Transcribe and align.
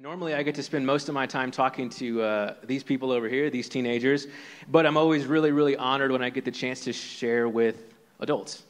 Normally, 0.00 0.32
I 0.32 0.44
get 0.44 0.54
to 0.54 0.62
spend 0.62 0.86
most 0.86 1.08
of 1.08 1.14
my 1.16 1.26
time 1.26 1.50
talking 1.50 1.90
to 1.90 2.22
uh, 2.22 2.54
these 2.62 2.84
people 2.84 3.10
over 3.10 3.28
here, 3.28 3.50
these 3.50 3.68
teenagers, 3.68 4.28
but 4.68 4.86
I'm 4.86 4.96
always 4.96 5.26
really, 5.26 5.50
really 5.50 5.76
honored 5.76 6.12
when 6.12 6.22
I 6.22 6.30
get 6.30 6.44
the 6.44 6.52
chance 6.52 6.82
to 6.82 6.92
share 6.92 7.48
with 7.48 7.82
adults. 8.20 8.62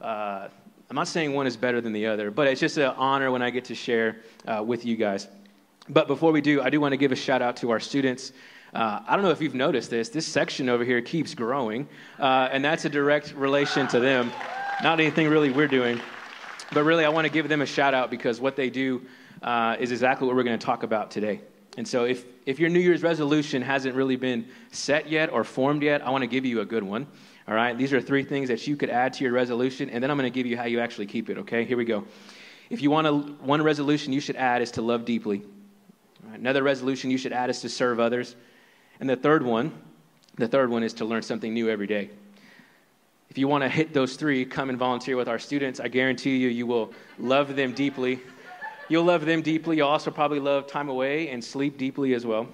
Uh, 0.00 0.48
I'm 0.90 0.96
not 0.96 1.06
saying 1.06 1.34
one 1.34 1.46
is 1.46 1.56
better 1.56 1.80
than 1.80 1.92
the 1.92 2.04
other, 2.06 2.32
but 2.32 2.48
it's 2.48 2.60
just 2.60 2.78
an 2.78 2.92
honor 2.96 3.30
when 3.30 3.42
I 3.42 3.50
get 3.50 3.64
to 3.66 3.76
share 3.76 4.22
uh, 4.48 4.60
with 4.66 4.84
you 4.84 4.96
guys. 4.96 5.28
But 5.88 6.08
before 6.08 6.32
we 6.32 6.40
do, 6.40 6.60
I 6.62 6.68
do 6.68 6.80
want 6.80 6.90
to 6.90 6.96
give 6.96 7.12
a 7.12 7.16
shout 7.16 7.42
out 7.42 7.56
to 7.58 7.70
our 7.70 7.78
students. 7.78 8.32
Uh, 8.74 9.02
I 9.06 9.14
don't 9.14 9.24
know 9.24 9.30
if 9.30 9.40
you've 9.40 9.54
noticed 9.54 9.88
this, 9.88 10.08
this 10.08 10.26
section 10.26 10.68
over 10.68 10.84
here 10.84 11.00
keeps 11.00 11.32
growing, 11.32 11.88
uh, 12.18 12.48
and 12.50 12.64
that's 12.64 12.86
a 12.86 12.88
direct 12.88 13.34
relation 13.36 13.86
to 13.86 14.00
them, 14.00 14.32
not 14.82 14.98
anything 14.98 15.28
really 15.28 15.52
we're 15.52 15.68
doing. 15.68 16.00
But 16.72 16.82
really, 16.82 17.04
I 17.04 17.08
want 17.08 17.24
to 17.24 17.32
give 17.32 17.48
them 17.48 17.60
a 17.60 17.66
shout 17.66 17.94
out 17.94 18.10
because 18.10 18.40
what 18.40 18.56
they 18.56 18.68
do 18.68 19.02
uh, 19.42 19.76
is 19.78 19.92
exactly 19.92 20.26
what 20.26 20.36
we're 20.36 20.44
going 20.44 20.58
to 20.58 20.64
talk 20.64 20.82
about 20.82 21.10
today. 21.10 21.40
And 21.76 21.88
so, 21.88 22.04
if, 22.04 22.24
if 22.44 22.58
your 22.58 22.68
New 22.68 22.80
Year's 22.80 23.02
resolution 23.02 23.62
hasn't 23.62 23.94
really 23.94 24.16
been 24.16 24.46
set 24.72 25.08
yet 25.08 25.32
or 25.32 25.42
formed 25.42 25.82
yet, 25.82 26.06
I 26.06 26.10
want 26.10 26.22
to 26.22 26.28
give 26.28 26.44
you 26.44 26.60
a 26.60 26.64
good 26.64 26.82
one. 26.82 27.06
All 27.48 27.54
right? 27.54 27.76
These 27.76 27.92
are 27.92 28.00
three 28.00 28.24
things 28.24 28.48
that 28.48 28.66
you 28.66 28.76
could 28.76 28.90
add 28.90 29.14
to 29.14 29.24
your 29.24 29.32
resolution, 29.32 29.88
and 29.90 30.02
then 30.02 30.10
I'm 30.10 30.18
going 30.18 30.30
to 30.30 30.34
give 30.34 30.46
you 30.46 30.56
how 30.56 30.64
you 30.64 30.80
actually 30.80 31.06
keep 31.06 31.30
it, 31.30 31.38
okay? 31.38 31.64
Here 31.64 31.76
we 31.76 31.84
go. 31.84 32.04
If 32.70 32.82
you 32.82 32.90
want 32.90 33.06
to, 33.06 33.32
one 33.44 33.62
resolution 33.62 34.12
you 34.12 34.20
should 34.20 34.36
add 34.36 34.62
is 34.62 34.70
to 34.72 34.82
love 34.82 35.04
deeply. 35.04 35.42
Another 36.34 36.62
resolution 36.62 37.10
you 37.10 37.18
should 37.18 37.32
add 37.32 37.50
is 37.50 37.60
to 37.60 37.68
serve 37.68 37.98
others. 37.98 38.36
And 39.00 39.08
the 39.08 39.16
third 39.16 39.42
one, 39.42 39.72
the 40.36 40.48
third 40.48 40.70
one 40.70 40.82
is 40.82 40.92
to 40.94 41.04
learn 41.04 41.22
something 41.22 41.52
new 41.52 41.68
every 41.68 41.86
day. 41.86 42.10
If 43.28 43.38
you 43.38 43.48
want 43.48 43.64
to 43.64 43.68
hit 43.68 43.92
those 43.94 44.16
three, 44.16 44.44
come 44.44 44.68
and 44.68 44.78
volunteer 44.78 45.16
with 45.16 45.28
our 45.28 45.38
students. 45.38 45.80
I 45.80 45.88
guarantee 45.88 46.36
you, 46.36 46.48
you 46.48 46.66
will 46.66 46.92
love 47.18 47.56
them 47.56 47.72
deeply 47.72 48.20
You'll 48.88 49.04
love 49.04 49.24
them 49.24 49.42
deeply. 49.42 49.76
You'll 49.76 49.88
also 49.88 50.10
probably 50.10 50.40
love 50.40 50.66
time 50.66 50.88
away 50.88 51.28
and 51.30 51.42
sleep 51.42 51.78
deeply 51.78 52.14
as 52.14 52.26
well. 52.26 52.48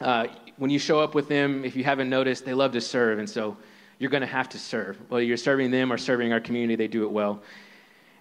Uh, 0.00 0.26
when 0.56 0.70
you 0.70 0.78
show 0.78 1.00
up 1.00 1.14
with 1.14 1.28
them, 1.28 1.64
if 1.64 1.74
you 1.74 1.84
haven't 1.84 2.08
noticed, 2.08 2.44
they 2.44 2.54
love 2.54 2.72
to 2.72 2.80
serve, 2.80 3.18
and 3.18 3.28
so 3.28 3.56
you're 3.98 4.10
going 4.10 4.20
to 4.20 4.26
have 4.26 4.48
to 4.50 4.58
serve. 4.58 4.98
Whether 5.08 5.24
you're 5.24 5.36
serving 5.36 5.70
them 5.70 5.92
or 5.92 5.98
serving 5.98 6.32
our 6.32 6.40
community, 6.40 6.76
they 6.76 6.88
do 6.88 7.04
it 7.04 7.10
well. 7.10 7.42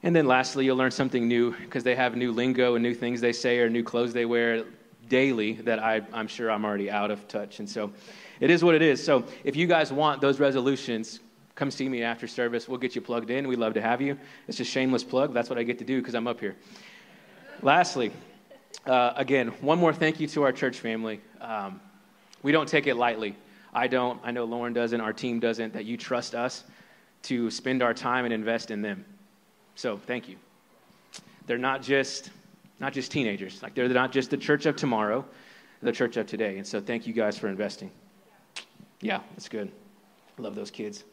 And 0.04 0.16
then 0.16 0.28
lastly, 0.28 0.66
you'll 0.66 0.78
learn 0.78 0.92
something 0.92 1.28
new 1.28 1.56
because 1.58 1.84
they 1.84 1.96
have 1.96 2.16
new 2.16 2.32
lingo 2.32 2.76
and 2.76 2.84
new 2.84 2.94
things 2.94 3.22
they 3.22 3.34
say 3.34 3.60
or 3.60 3.70
new 3.70 3.84
clothes 3.84 4.14
they 4.14 4.26
wear 4.26 4.66
daily 5.08 5.54
that 5.54 5.80
I, 5.80 6.02
I'm 6.12 6.28
sure 6.28 6.52
I'm 6.52 6.66
already 6.66 6.90
out 6.92 7.12
of 7.12 7.28
touch. 7.28 7.60
And 7.60 7.70
so 7.70 7.92
it 8.40 8.50
is 8.50 8.64
what 8.64 8.76
it 8.76 8.82
is. 8.82 9.04
So 9.04 9.24
if 9.44 9.56
you 9.56 9.68
guys 9.68 9.94
want 9.94 10.22
those 10.22 10.40
resolutions, 10.40 11.20
come 11.56 11.72
see 11.72 11.88
me 11.88 12.04
after 12.04 12.28
service. 12.28 12.68
We'll 12.68 12.80
get 12.80 12.96
you 12.96 13.02
plugged 13.02 13.30
in. 13.30 13.48
We'd 13.48 13.60
love 13.60 13.74
to 13.76 13.82
have 13.82 14.02
you. 14.02 14.18
It's 14.48 14.60
a 14.60 14.66
shameless 14.66 15.04
plug. 15.04 15.34
That's 15.34 15.50
what 15.50 15.58
I 15.58 15.64
get 15.64 15.80
to 15.80 15.86
do 15.86 16.02
because 16.02 16.16
I'm 16.16 16.28
up 16.28 16.40
here. 16.40 16.56
Lastly, 17.64 18.12
uh, 18.86 19.14
again, 19.16 19.48
one 19.62 19.80
more 19.80 19.94
thank 19.94 20.20
you 20.20 20.28
to 20.28 20.44
our 20.44 20.52
church 20.52 20.82
family. 20.82 21.22
Um, 21.40 21.80
we 22.42 22.52
don't 22.52 22.68
take 22.68 22.88
it 22.88 22.96
lightly. 22.96 23.38
I 23.74 23.88
don't. 23.88 24.20
I 24.22 24.32
know 24.32 24.44
Lauren 24.44 24.74
doesn't. 24.74 25.00
Our 25.00 25.14
team 25.14 25.40
doesn't. 25.40 25.72
That 25.72 25.86
you 25.86 25.96
trust 25.96 26.36
us 26.36 26.66
to 27.24 27.50
spend 27.50 27.82
our 27.82 27.94
time 27.94 28.26
and 28.26 28.34
invest 28.34 28.70
in 28.70 28.82
them. 28.82 29.06
So 29.76 29.98
thank 29.98 30.28
you. 30.28 30.36
They're 31.48 31.58
not 31.58 31.82
just 31.82 32.32
not 32.82 32.92
just 32.92 33.14
teenagers. 33.14 33.64
Like 33.64 33.76
they're 33.76 33.88
not 33.88 34.12
just 34.12 34.30
the 34.30 34.38
church 34.38 34.66
of 34.66 34.76
tomorrow, 34.76 35.24
the 35.82 35.94
church 35.94 36.18
of 36.18 36.28
today. 36.28 36.58
And 36.58 36.68
so 36.68 36.82
thank 36.82 37.08
you 37.08 37.14
guys 37.14 37.38
for 37.38 37.48
investing. 37.48 37.92
Yeah, 39.00 39.22
that's 39.36 39.48
good. 39.48 39.72
Love 40.38 40.56
those 40.56 40.70
kids. 40.70 41.06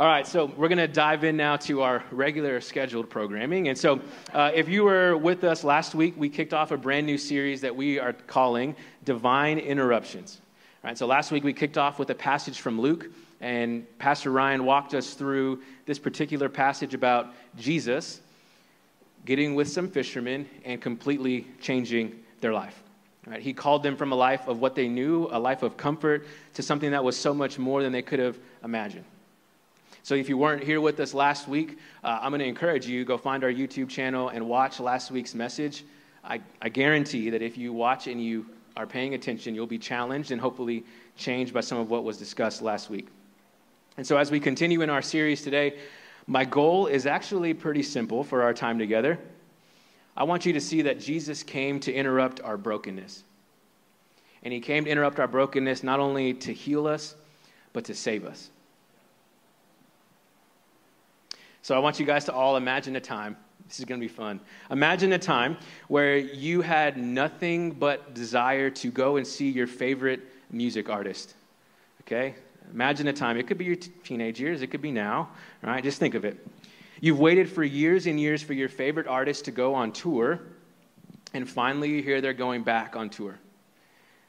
All 0.00 0.06
right, 0.06 0.26
so 0.26 0.46
we're 0.56 0.68
going 0.68 0.78
to 0.78 0.88
dive 0.88 1.24
in 1.24 1.36
now 1.36 1.56
to 1.56 1.82
our 1.82 2.02
regular 2.10 2.62
scheduled 2.62 3.10
programming. 3.10 3.68
And 3.68 3.76
so, 3.76 4.00
uh, 4.32 4.50
if 4.54 4.66
you 4.66 4.84
were 4.84 5.14
with 5.14 5.44
us 5.44 5.62
last 5.62 5.94
week, 5.94 6.14
we 6.16 6.30
kicked 6.30 6.54
off 6.54 6.70
a 6.70 6.78
brand 6.78 7.04
new 7.04 7.18
series 7.18 7.60
that 7.60 7.76
we 7.76 7.98
are 7.98 8.14
calling 8.14 8.74
Divine 9.04 9.58
Interruptions. 9.58 10.40
All 10.82 10.88
right, 10.88 10.96
so 10.96 11.04
last 11.04 11.32
week 11.32 11.44
we 11.44 11.52
kicked 11.52 11.76
off 11.76 11.98
with 11.98 12.08
a 12.08 12.14
passage 12.14 12.60
from 12.60 12.80
Luke, 12.80 13.08
and 13.42 13.86
Pastor 13.98 14.30
Ryan 14.30 14.64
walked 14.64 14.94
us 14.94 15.12
through 15.12 15.60
this 15.84 15.98
particular 15.98 16.48
passage 16.48 16.94
about 16.94 17.34
Jesus 17.58 18.22
getting 19.26 19.54
with 19.54 19.68
some 19.68 19.86
fishermen 19.86 20.48
and 20.64 20.80
completely 20.80 21.46
changing 21.60 22.18
their 22.40 22.54
life. 22.54 22.82
Right? 23.26 23.42
He 23.42 23.52
called 23.52 23.82
them 23.82 23.98
from 23.98 24.12
a 24.12 24.16
life 24.16 24.48
of 24.48 24.62
what 24.62 24.74
they 24.74 24.88
knew, 24.88 25.28
a 25.30 25.38
life 25.38 25.62
of 25.62 25.76
comfort, 25.76 26.26
to 26.54 26.62
something 26.62 26.92
that 26.92 27.04
was 27.04 27.18
so 27.18 27.34
much 27.34 27.58
more 27.58 27.82
than 27.82 27.92
they 27.92 28.00
could 28.00 28.18
have 28.18 28.38
imagined. 28.64 29.04
So 30.02 30.14
if 30.14 30.28
you 30.28 30.38
weren't 30.38 30.62
here 30.62 30.80
with 30.80 30.98
us 31.00 31.14
last 31.14 31.46
week, 31.46 31.78
uh, 32.02 32.18
I'm 32.22 32.30
going 32.30 32.40
to 32.40 32.46
encourage 32.46 32.86
you 32.86 33.04
go 33.04 33.18
find 33.18 33.44
our 33.44 33.52
YouTube 33.52 33.88
channel 33.88 34.30
and 34.30 34.48
watch 34.48 34.80
last 34.80 35.10
week's 35.10 35.34
message. 35.34 35.84
I, 36.24 36.40
I 36.60 36.68
guarantee 36.68 37.30
that 37.30 37.42
if 37.42 37.58
you 37.58 37.72
watch 37.72 38.06
and 38.06 38.22
you 38.22 38.46
are 38.76 38.86
paying 38.86 39.14
attention, 39.14 39.54
you'll 39.54 39.66
be 39.66 39.78
challenged 39.78 40.30
and 40.30 40.40
hopefully 40.40 40.84
changed 41.16 41.52
by 41.52 41.60
some 41.60 41.78
of 41.78 41.90
what 41.90 42.04
was 42.04 42.16
discussed 42.16 42.62
last 42.62 42.88
week. 42.88 43.08
And 43.96 44.06
so 44.06 44.16
as 44.16 44.30
we 44.30 44.40
continue 44.40 44.80
in 44.80 44.90
our 44.90 45.02
series 45.02 45.42
today, 45.42 45.78
my 46.26 46.44
goal 46.44 46.86
is 46.86 47.06
actually 47.06 47.54
pretty 47.54 47.82
simple 47.82 48.24
for 48.24 48.42
our 48.42 48.54
time 48.54 48.78
together. 48.78 49.18
I 50.16 50.24
want 50.24 50.46
you 50.46 50.52
to 50.54 50.60
see 50.60 50.82
that 50.82 51.00
Jesus 51.00 51.42
came 51.42 51.80
to 51.80 51.92
interrupt 51.92 52.40
our 52.40 52.56
brokenness. 52.56 53.24
And 54.42 54.52
he 54.52 54.60
came 54.60 54.84
to 54.84 54.90
interrupt 54.90 55.18
our 55.18 55.28
brokenness 55.28 55.82
not 55.82 56.00
only 56.00 56.34
to 56.34 56.52
heal 56.52 56.86
us, 56.86 57.14
but 57.72 57.84
to 57.84 57.94
save 57.94 58.24
us. 58.24 58.50
So 61.62 61.74
I 61.74 61.78
want 61.78 62.00
you 62.00 62.06
guys 62.06 62.24
to 62.26 62.32
all 62.32 62.56
imagine 62.56 62.96
a 62.96 63.00
time. 63.00 63.36
This 63.68 63.78
is 63.78 63.84
going 63.84 64.00
to 64.00 64.04
be 64.04 64.12
fun. 64.12 64.40
Imagine 64.70 65.12
a 65.12 65.18
time 65.18 65.56
where 65.88 66.16
you 66.16 66.60
had 66.60 66.96
nothing 66.96 67.72
but 67.72 68.14
desire 68.14 68.70
to 68.70 68.90
go 68.90 69.16
and 69.16 69.26
see 69.26 69.48
your 69.48 69.66
favorite 69.66 70.20
music 70.50 70.88
artist. 70.88 71.34
Okay? 72.02 72.34
Imagine 72.72 73.08
a 73.08 73.12
time. 73.12 73.36
It 73.36 73.46
could 73.46 73.58
be 73.58 73.64
your 73.64 73.76
t- 73.76 73.92
teenage 74.04 74.40
years, 74.40 74.62
it 74.62 74.68
could 74.68 74.82
be 74.82 74.90
now, 74.90 75.28
right? 75.62 75.82
Just 75.82 75.98
think 75.98 76.14
of 76.14 76.24
it. 76.24 76.44
You've 77.00 77.18
waited 77.18 77.48
for 77.48 77.64
years 77.64 78.06
and 78.06 78.20
years 78.20 78.42
for 78.42 78.52
your 78.52 78.68
favorite 78.68 79.06
artist 79.06 79.46
to 79.46 79.50
go 79.50 79.74
on 79.74 79.92
tour, 79.92 80.40
and 81.32 81.48
finally 81.48 81.90
you 81.90 82.02
hear 82.02 82.20
they're 82.20 82.32
going 82.32 82.62
back 82.62 82.94
on 82.96 83.08
tour. 83.08 83.38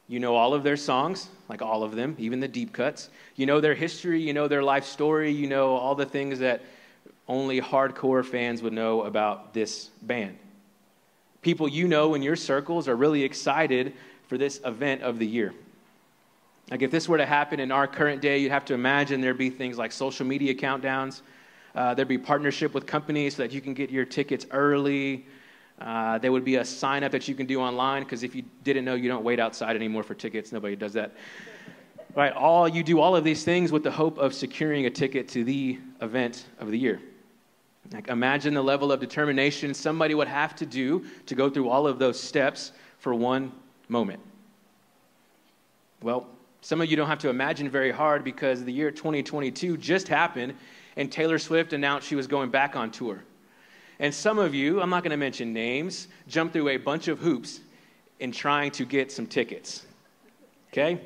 You 0.08 0.20
know 0.20 0.36
all 0.36 0.53
of 0.53 0.64
their 0.64 0.78
songs, 0.78 1.30
like 1.50 1.62
all 1.62 1.84
of 1.84 1.96
them, 1.96 2.16
even 2.18 2.40
the 2.40 2.47
deep 2.47 2.74
cuts. 2.74 3.09
You 3.36 3.46
know 3.46 3.59
their 3.59 3.75
history, 3.75 4.22
you 4.22 4.34
know 4.34 4.47
their 4.47 4.64
life 4.64 4.86
story, 4.86 5.31
you 5.31 5.47
know 5.47 5.75
all 5.75 5.96
the 5.96 6.06
things 6.06 6.40
that 6.40 6.62
only 7.31 7.62
hardcore 7.62 8.25
fans 8.25 8.62
would 8.62 8.74
know 8.74 9.03
about 9.03 9.53
this 9.53 9.90
band. 10.02 10.38
People 11.42 11.68
you 11.68 11.88
know 11.88 12.14
in 12.14 12.22
your 12.22 12.36
circles 12.36 12.90
are 12.90 12.96
really 12.96 13.24
excited 13.24 13.94
for 14.28 14.38
this 14.38 14.59
event 14.66 15.02
of 15.02 15.18
the 15.18 15.25
year. 15.25 15.53
Like, 16.70 16.81
if 16.81 16.91
this 16.91 17.08
were 17.08 17.18
to 17.18 17.25
happen 17.25 17.62
in 17.62 17.72
our 17.72 17.88
current 17.88 18.22
day, 18.22 18.40
you'd 18.40 18.52
have 18.52 18.66
to 18.66 18.74
imagine 18.74 19.22
there'd 19.22 19.38
be 19.38 19.50
things 19.50 19.78
like 19.78 19.94
social 19.94 20.25
media 20.25 20.53
countdowns. 20.53 21.22
Uh, 21.74 21.94
there'd 21.94 22.08
be 22.09 22.18
partnership 22.18 22.74
with 22.74 22.86
companies 22.86 23.38
so 23.38 23.44
that 23.44 23.53
you 23.53 23.62
can 23.62 23.74
get 23.74 23.90
your 23.90 24.06
tickets 24.06 24.46
early. 24.52 25.25
Uh, 25.80 26.18
there 26.18 26.34
would 26.34 26.46
be 26.46 26.58
a 26.58 26.66
sign 26.66 27.02
up 27.03 27.14
that 27.14 27.30
you 27.30 27.34
can 27.34 27.46
do 27.46 27.62
online 27.62 28.03
because 28.03 28.24
if 28.24 28.36
you 28.36 28.44
didn't 28.64 28.84
know, 28.84 28.96
you 28.96 29.08
don't 29.08 29.24
wait 29.24 29.40
outside 29.40 29.78
anymore 29.78 30.03
for 30.03 30.16
tickets. 30.16 30.52
Nobody 30.52 30.75
does 30.75 30.94
that. 30.94 31.14
Right? 32.14 32.34
All 32.34 32.68
you 32.68 32.84
do 32.84 33.00
all 33.00 33.16
of 33.16 33.24
these 33.24 33.46
things 33.46 33.72
with 33.72 33.84
the 33.84 33.91
hope 33.91 34.18
of 34.18 34.34
securing 34.34 34.86
a 34.86 34.90
ticket 34.90 35.30
to 35.30 35.46
the 35.46 35.80
event 36.02 36.46
of 36.59 36.72
the 36.72 36.78
year. 36.78 37.00
Like 37.92 38.08
imagine 38.08 38.53
the 38.53 38.62
level 38.62 38.92
of 38.92 39.00
determination 39.00 39.74
somebody 39.74 40.16
would 40.16 40.28
have 40.28 40.56
to 40.58 40.66
do 40.66 41.06
to 41.25 41.36
go 41.36 41.50
through 41.50 41.69
all 41.69 41.88
of 41.88 42.00
those 42.00 42.19
steps 42.19 42.72
for 43.00 43.14
one 43.14 43.52
moment. 43.90 44.19
Well, 46.02 46.28
some 46.62 46.80
of 46.81 46.90
you 46.90 46.96
don't 46.96 47.08
have 47.08 47.20
to 47.20 47.30
imagine 47.30 47.70
very 47.70 47.91
hard 47.91 48.24
because 48.24 48.64
the 48.64 48.72
year 48.72 48.91
2022 48.91 49.78
just 49.78 50.08
happened 50.08 50.53
and 50.96 51.12
Taylor 51.12 51.40
Swift 51.40 51.74
announced 51.74 52.08
she 52.08 52.16
was 52.16 52.28
going 52.28 52.50
back 52.50 52.75
on 52.75 52.91
tour. 52.91 53.24
And 54.00 54.14
some 54.14 54.40
of 54.40 54.53
you, 54.56 54.81
I'm 54.81 54.90
not 54.90 55.03
going 55.03 55.12
to 55.12 55.18
mention 55.18 55.53
names, 55.53 56.08
jumped 56.28 56.53
through 56.53 56.70
a 56.70 56.78
bunch 56.78 57.08
of 57.08 57.20
hoops 57.20 57.59
in 58.20 58.31
trying 58.31 58.72
to 58.72 58.86
get 58.86 59.12
some 59.12 59.28
tickets. 59.28 59.85
Okay? 60.72 61.00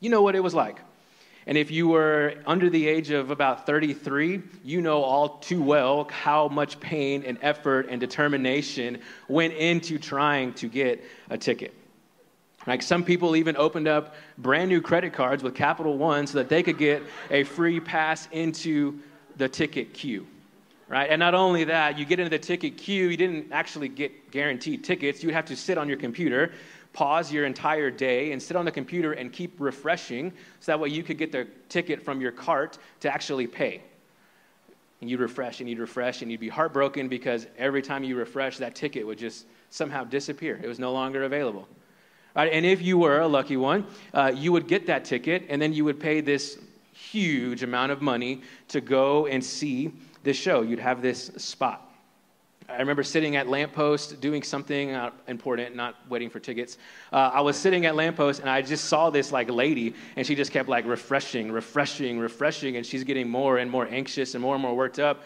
You 0.00 0.10
know 0.10 0.22
what 0.22 0.34
it 0.34 0.40
was 0.40 0.54
like. 0.54 0.78
And 1.48 1.56
if 1.56 1.70
you 1.70 1.88
were 1.88 2.34
under 2.46 2.68
the 2.68 2.86
age 2.86 3.10
of 3.10 3.30
about 3.30 3.64
33, 3.64 4.42
you 4.64 4.82
know 4.82 5.02
all 5.02 5.38
too 5.38 5.62
well 5.62 6.06
how 6.10 6.46
much 6.48 6.78
pain 6.78 7.24
and 7.24 7.38
effort 7.40 7.86
and 7.88 7.98
determination 7.98 9.00
went 9.28 9.54
into 9.54 9.98
trying 9.98 10.52
to 10.54 10.68
get 10.68 11.02
a 11.30 11.38
ticket. 11.38 11.72
Like 12.66 12.82
some 12.82 13.02
people 13.02 13.34
even 13.34 13.56
opened 13.56 13.88
up 13.88 14.14
brand 14.36 14.68
new 14.68 14.82
credit 14.82 15.14
cards 15.14 15.42
with 15.42 15.54
Capital 15.54 15.96
One 15.96 16.26
so 16.26 16.36
that 16.36 16.50
they 16.50 16.62
could 16.62 16.76
get 16.76 17.02
a 17.30 17.44
free 17.44 17.80
pass 17.80 18.28
into 18.30 18.98
the 19.38 19.48
ticket 19.48 19.94
queue. 19.94 20.26
Right? 20.86 21.08
And 21.08 21.18
not 21.18 21.34
only 21.34 21.64
that, 21.64 21.98
you 21.98 22.04
get 22.04 22.18
into 22.18 22.30
the 22.30 22.38
ticket 22.38 22.76
queue, 22.76 23.08
you 23.08 23.16
didn't 23.16 23.52
actually 23.52 23.88
get 23.88 24.30
guaranteed 24.30 24.84
tickets. 24.84 25.22
You'd 25.22 25.32
have 25.32 25.46
to 25.46 25.56
sit 25.56 25.78
on 25.78 25.88
your 25.88 25.98
computer 25.98 26.52
pause 26.92 27.32
your 27.32 27.44
entire 27.44 27.90
day 27.90 28.32
and 28.32 28.42
sit 28.42 28.56
on 28.56 28.64
the 28.64 28.70
computer 28.70 29.12
and 29.12 29.32
keep 29.32 29.60
refreshing 29.60 30.32
so 30.60 30.72
that 30.72 30.80
way 30.80 30.88
you 30.88 31.02
could 31.02 31.18
get 31.18 31.32
the 31.32 31.46
ticket 31.68 32.04
from 32.04 32.20
your 32.20 32.32
cart 32.32 32.78
to 33.00 33.12
actually 33.12 33.46
pay. 33.46 33.82
And 35.00 35.08
you'd 35.08 35.20
refresh 35.20 35.60
and 35.60 35.68
you'd 35.68 35.78
refresh 35.78 36.22
and 36.22 36.30
you'd 36.30 36.40
be 36.40 36.48
heartbroken 36.48 37.08
because 37.08 37.46
every 37.56 37.82
time 37.82 38.02
you 38.02 38.16
refresh, 38.16 38.58
that 38.58 38.74
ticket 38.74 39.06
would 39.06 39.18
just 39.18 39.46
somehow 39.70 40.04
disappear. 40.04 40.58
It 40.62 40.66
was 40.66 40.78
no 40.78 40.92
longer 40.92 41.24
available. 41.24 41.68
Right? 42.34 42.52
And 42.52 42.64
if 42.66 42.82
you 42.82 42.98
were 42.98 43.20
a 43.20 43.28
lucky 43.28 43.56
one, 43.56 43.86
uh, 44.14 44.32
you 44.34 44.52
would 44.52 44.68
get 44.68 44.86
that 44.86 45.04
ticket, 45.04 45.44
and 45.48 45.60
then 45.60 45.72
you 45.72 45.84
would 45.84 45.98
pay 45.98 46.20
this 46.20 46.58
huge 46.92 47.62
amount 47.62 47.92
of 47.92 48.02
money 48.02 48.42
to 48.68 48.80
go 48.80 49.26
and 49.26 49.44
see 49.44 49.92
this 50.24 50.36
show. 50.36 50.62
You'd 50.62 50.78
have 50.78 51.00
this 51.00 51.26
spot. 51.36 51.87
I 52.68 52.76
remember 52.76 53.02
sitting 53.02 53.34
at 53.36 53.48
Lamppost 53.48 54.20
doing 54.20 54.42
something 54.42 54.92
uh, 54.92 55.10
important, 55.26 55.74
not 55.74 55.96
waiting 56.10 56.28
for 56.28 56.38
tickets. 56.38 56.76
Uh, 57.10 57.30
I 57.32 57.40
was 57.40 57.56
sitting 57.56 57.86
at 57.86 57.96
Lamppost 57.96 58.40
and 58.40 58.50
I 58.50 58.60
just 58.60 58.84
saw 58.84 59.08
this 59.08 59.32
like 59.32 59.50
lady, 59.50 59.94
and 60.16 60.26
she 60.26 60.34
just 60.34 60.52
kept 60.52 60.68
like 60.68 60.84
refreshing, 60.86 61.50
refreshing, 61.50 62.18
refreshing, 62.18 62.76
and 62.76 62.84
she's 62.84 63.04
getting 63.04 63.28
more 63.28 63.56
and 63.58 63.70
more 63.70 63.88
anxious 63.90 64.34
and 64.34 64.42
more 64.42 64.54
and 64.54 64.60
more 64.62 64.76
worked 64.76 64.98
up. 64.98 65.22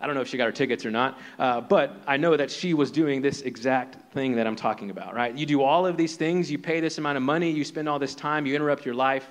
I 0.00 0.06
don't 0.06 0.14
know 0.14 0.20
if 0.20 0.28
she 0.28 0.36
got 0.36 0.44
her 0.44 0.52
tickets 0.52 0.86
or 0.86 0.92
not, 0.92 1.18
uh, 1.40 1.60
but 1.60 2.00
I 2.06 2.16
know 2.16 2.36
that 2.36 2.48
she 2.48 2.72
was 2.74 2.92
doing 2.92 3.20
this 3.20 3.42
exact 3.42 4.12
thing 4.12 4.36
that 4.36 4.46
I'm 4.46 4.54
talking 4.54 4.90
about, 4.90 5.16
right? 5.16 5.36
You 5.36 5.46
do 5.46 5.62
all 5.62 5.84
of 5.84 5.96
these 5.96 6.14
things, 6.14 6.48
you 6.48 6.58
pay 6.58 6.78
this 6.78 6.98
amount 6.98 7.16
of 7.16 7.24
money, 7.24 7.50
you 7.50 7.64
spend 7.64 7.88
all 7.88 7.98
this 7.98 8.14
time, 8.14 8.46
you 8.46 8.54
interrupt 8.54 8.86
your 8.86 8.94
life 8.94 9.28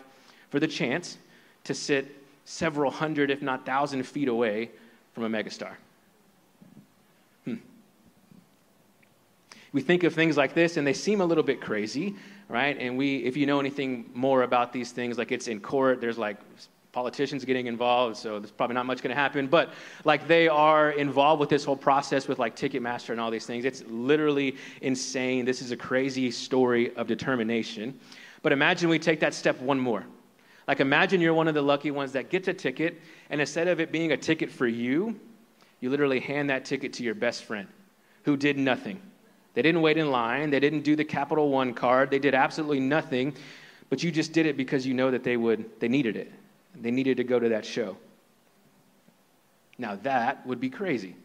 for 0.50 0.60
the 0.60 0.68
chance 0.68 1.18
to 1.64 1.74
sit 1.74 2.24
several 2.44 2.92
hundred, 2.92 3.32
if 3.32 3.42
not 3.42 3.66
thousand 3.66 4.04
feet 4.04 4.28
away 4.28 4.70
from 5.14 5.24
a 5.24 5.30
megastar. 5.30 5.76
We 9.78 9.84
think 9.84 10.04
of 10.06 10.16
things 10.16 10.38
like 10.38 10.56
this 10.56 10.78
and 10.78 10.88
they 10.88 10.94
seem 10.94 11.22
a 11.22 11.26
little 11.26 11.44
bit 11.44 11.62
crazy, 11.62 12.16
right? 12.50 12.76
And 12.80 12.98
we, 12.98 13.18
if 13.18 13.38
you 13.38 13.46
know 13.46 13.60
anything 13.60 14.10
more 14.16 14.42
about 14.42 14.74
these 14.74 14.92
things, 14.92 15.20
like 15.20 15.32
it's 15.32 15.48
in 15.48 15.60
court, 15.60 16.02
there's 16.02 16.18
like 16.18 16.38
politicians 16.94 17.46
getting 17.46 17.68
involved, 17.68 18.18
so 18.18 18.40
there's 18.40 18.50
probably 18.50 18.74
not 18.74 18.88
much 18.88 19.04
going 19.04 19.16
to 19.16 19.22
happen. 19.22 19.46
But 19.46 19.72
like 20.04 20.28
they 20.28 20.48
are 20.48 20.90
involved 20.90 21.40
with 21.40 21.50
this 21.50 21.64
whole 21.64 21.76
process 21.76 22.28
with 22.28 22.40
like 22.40 22.56
Ticketmaster 22.56 23.12
and 23.12 23.22
all 23.22 23.30
these 23.30 23.46
things. 23.46 23.66
It's 23.66 23.84
literally 23.88 24.56
insane. 24.82 25.46
This 25.46 25.62
is 25.62 25.70
a 25.70 25.78
crazy 25.78 26.32
story 26.32 26.96
of 26.96 27.06
determination. 27.06 28.00
But 28.42 28.54
imagine 28.54 28.90
we 28.90 28.98
take 28.98 29.20
that 29.20 29.36
step 29.36 29.62
one 29.62 29.80
more. 29.80 30.04
Like 30.68 30.80
imagine 30.80 31.22
you're 31.22 31.36
one 31.36 31.48
of 31.48 31.54
the 31.54 31.62
lucky 31.62 31.92
ones 31.92 32.14
that 32.14 32.32
gets 32.32 32.48
a 32.48 32.54
ticket, 32.56 33.00
and 33.30 33.40
instead 33.40 33.68
of 33.68 33.80
it 33.80 33.92
being 33.92 34.12
a 34.12 34.18
ticket 34.18 34.50
for 34.50 34.66
you, 34.66 35.20
you 35.82 35.92
literally 35.92 36.20
hand 36.20 36.50
that 36.50 36.66
ticket 36.66 36.94
to 36.94 37.04
your 37.04 37.14
best 37.14 37.44
friend 37.44 37.68
who 38.24 38.36
did 38.36 38.58
nothing. 38.58 39.00
They 39.54 39.62
didn't 39.62 39.82
wait 39.82 39.98
in 39.98 40.12
line, 40.12 40.50
they 40.50 40.60
didn't 40.60 40.82
do 40.82 40.96
the 40.96 41.06
Capital 41.06 41.50
One 41.50 41.74
card, 41.74 42.12
they 42.12 42.20
did 42.20 42.36
absolutely 42.36 42.80
nothing, 42.80 43.34
but 43.90 44.04
you 44.04 44.12
just 44.12 44.34
did 44.34 44.46
it 44.46 44.58
because 44.58 44.86
you 44.86 44.94
know 44.94 45.12
that 45.12 45.24
they 45.24 45.38
would 45.38 45.80
they 45.80 45.88
needed 45.88 46.16
it. 46.16 46.32
They 46.80 46.92
needed 46.92 47.18
to 47.18 47.24
go 47.24 47.40
to 47.40 47.50
that 47.50 47.66
show. 47.66 47.98
Now, 49.78 49.96
that 50.04 50.46
would 50.46 50.60
be 50.60 50.70
crazy. 50.70 51.16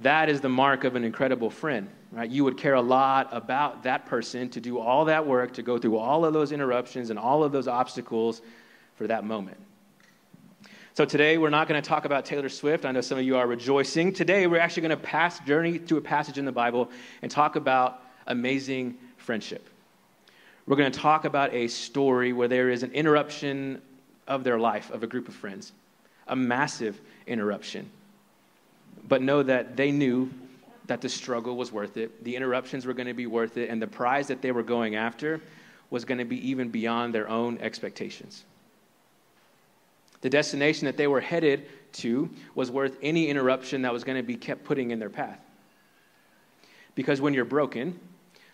That 0.00 0.30
is 0.30 0.40
the 0.40 0.48
mark 0.48 0.84
of 0.84 0.96
an 0.96 1.04
incredible 1.04 1.50
friend, 1.50 1.88
right? 2.12 2.30
You 2.30 2.44
would 2.44 2.56
care 2.56 2.74
a 2.74 2.80
lot 2.82 3.28
about 3.30 3.82
that 3.82 4.06
person 4.06 4.48
to 4.50 4.60
do 4.60 4.78
all 4.78 5.04
that 5.06 5.26
work, 5.26 5.52
to 5.54 5.62
go 5.62 5.76
through 5.76 5.98
all 5.98 6.24
of 6.24 6.32
those 6.32 6.50
interruptions 6.50 7.10
and 7.10 7.18
all 7.18 7.44
of 7.44 7.52
those 7.52 7.68
obstacles 7.68 8.40
for 8.94 9.06
that 9.06 9.24
moment. 9.24 9.58
So 10.94 11.06
today 11.06 11.38
we're 11.38 11.48
not 11.48 11.68
going 11.68 11.80
to 11.80 11.88
talk 11.88 12.04
about 12.04 12.26
Taylor 12.26 12.50
Swift. 12.50 12.84
I 12.84 12.92
know 12.92 13.00
some 13.00 13.16
of 13.16 13.24
you 13.24 13.38
are 13.38 13.46
rejoicing. 13.46 14.12
Today 14.12 14.46
we're 14.46 14.60
actually 14.60 14.82
going 14.82 14.98
to 14.98 15.02
pass 15.02 15.40
journey 15.40 15.78
to 15.78 15.96
a 15.96 16.02
passage 16.02 16.36
in 16.36 16.44
the 16.44 16.52
Bible 16.52 16.90
and 17.22 17.30
talk 17.30 17.56
about 17.56 18.02
amazing 18.26 18.98
friendship. 19.16 19.66
We're 20.66 20.76
going 20.76 20.92
to 20.92 20.98
talk 20.98 21.24
about 21.24 21.54
a 21.54 21.68
story 21.68 22.34
where 22.34 22.46
there 22.46 22.68
is 22.68 22.82
an 22.82 22.92
interruption 22.92 23.80
of 24.28 24.44
their 24.44 24.58
life 24.58 24.90
of 24.90 25.02
a 25.02 25.06
group 25.06 25.28
of 25.28 25.34
friends. 25.34 25.72
A 26.28 26.36
massive 26.36 27.00
interruption. 27.26 27.88
But 29.08 29.22
know 29.22 29.42
that 29.42 29.78
they 29.78 29.92
knew 29.92 30.28
that 30.88 31.00
the 31.00 31.08
struggle 31.08 31.56
was 31.56 31.72
worth 31.72 31.96
it, 31.96 32.22
the 32.22 32.36
interruptions 32.36 32.84
were 32.84 32.92
going 32.92 33.08
to 33.08 33.14
be 33.14 33.26
worth 33.26 33.56
it, 33.56 33.70
and 33.70 33.80
the 33.80 33.86
prize 33.86 34.26
that 34.28 34.42
they 34.42 34.52
were 34.52 34.62
going 34.62 34.96
after 34.96 35.40
was 35.88 36.04
going 36.04 36.18
to 36.18 36.26
be 36.26 36.50
even 36.50 36.68
beyond 36.68 37.14
their 37.14 37.30
own 37.30 37.56
expectations. 37.62 38.44
The 40.22 40.30
destination 40.30 40.86
that 40.86 40.96
they 40.96 41.06
were 41.06 41.20
headed 41.20 41.66
to 41.94 42.30
was 42.54 42.70
worth 42.70 42.96
any 43.02 43.28
interruption 43.28 43.82
that 43.82 43.92
was 43.92 44.04
going 44.04 44.16
to 44.16 44.22
be 44.22 44.36
kept 44.36 44.64
putting 44.64 44.90
in 44.90 44.98
their 44.98 45.10
path. 45.10 45.38
Because 46.94 47.20
when 47.20 47.34
you're 47.34 47.44
broken, 47.44 47.98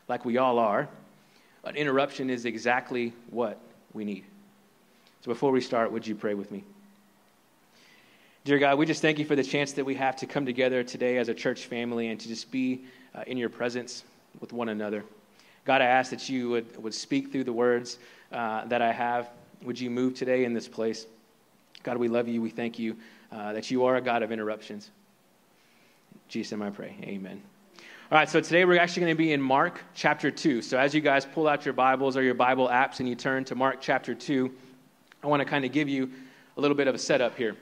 like 0.09 0.25
we 0.25 0.38
all 0.38 0.59
are, 0.59 0.88
an 1.65 1.76
interruption 1.76 2.31
is 2.31 2.44
exactly 2.47 3.12
what 3.31 3.61
we 3.93 4.05
need. 4.05 4.25
So 5.23 5.29
before 5.29 5.53
we 5.53 5.61
start, 5.61 5.93
would 5.93 6.06
you 6.06 6.15
pray 6.15 6.35
with 6.35 6.50
me? 6.50 6.65
Dear 8.44 8.59
God, 8.59 8.79
we 8.79 8.87
just 8.87 9.03
thank 9.03 9.19
you 9.19 9.26
for 9.26 9.37
the 9.37 9.43
chance 9.43 9.73
that 9.73 9.85
we 9.85 9.94
have 9.97 10.17
to 10.17 10.26
come 10.26 10.47
together 10.47 10.82
today 10.82 11.19
as 11.19 11.29
a 11.29 11.35
church 11.35 11.67
family 11.67 12.09
and 12.09 12.19
to 12.19 12.29
just 12.29 12.50
be 12.50 12.85
uh, 13.14 13.25
in 13.26 13.37
your 13.37 13.50
presence 13.50 14.05
with 14.41 14.55
one 14.55 14.71
another. 14.71 15.05
God, 15.67 15.82
I 15.82 15.87
ask 15.87 16.11
that 16.12 16.31
you 16.31 16.49
would, 16.49 16.82
would 16.82 16.94
speak 16.94 17.31
through 17.31 17.44
the 17.44 17.53
words 17.53 17.99
uh, 18.32 18.64
that 18.67 18.81
I 18.81 18.91
have. 18.91 19.29
Would 19.64 19.79
you 19.79 19.91
move 19.91 20.14
today 20.14 20.44
in 20.44 20.55
this 20.55 20.67
place? 20.67 21.06
God, 21.88 21.96
we 21.96 22.08
love 22.08 22.29
you. 22.29 22.43
We 22.43 22.50
thank 22.50 22.79
you 22.79 22.99
uh, 23.32 23.55
that 23.55 23.70
you 23.70 23.87
are 23.87 23.96
a 23.96 24.02
God 24.02 24.23
of 24.23 24.31
interruptions. 24.31 24.90
In 26.12 26.20
Jesus' 26.29 26.61
I 26.61 26.69
pray. 26.69 26.94
Amen. 27.02 27.40
All 28.12 28.19
right, 28.19 28.29
so 28.29 28.43
today 28.43 28.67
we're 28.67 28.79
actually 28.79 29.05
going 29.05 29.14
to 29.14 29.17
be 29.17 29.32
in 29.32 29.40
Mark 29.40 29.81
chapter 29.94 30.31
2. 30.31 30.61
So 30.61 30.76
as 30.76 30.94
you 30.94 31.00
guys 31.00 31.25
pull 31.25 31.49
out 31.49 31.64
your 31.64 31.73
Bibles 31.73 32.14
or 32.14 32.23
your 32.23 32.35
Bible 32.35 32.69
apps 32.69 33.00
and 33.00 33.08
you 33.08 33.14
turn 33.14 33.43
to 33.46 33.55
Mark 33.55 33.79
chapter 33.81 34.14
2, 34.14 34.52
I 35.23 35.29
want 35.29 35.40
to 35.40 35.46
kind 35.46 35.64
of 35.64 35.73
give 35.73 35.88
you 35.88 36.11
a 36.58 36.61
little 36.61 36.76
bit 36.76 36.88
of 36.88 36.94
a 36.94 36.99
setup 36.99 37.38
here. 37.38 37.56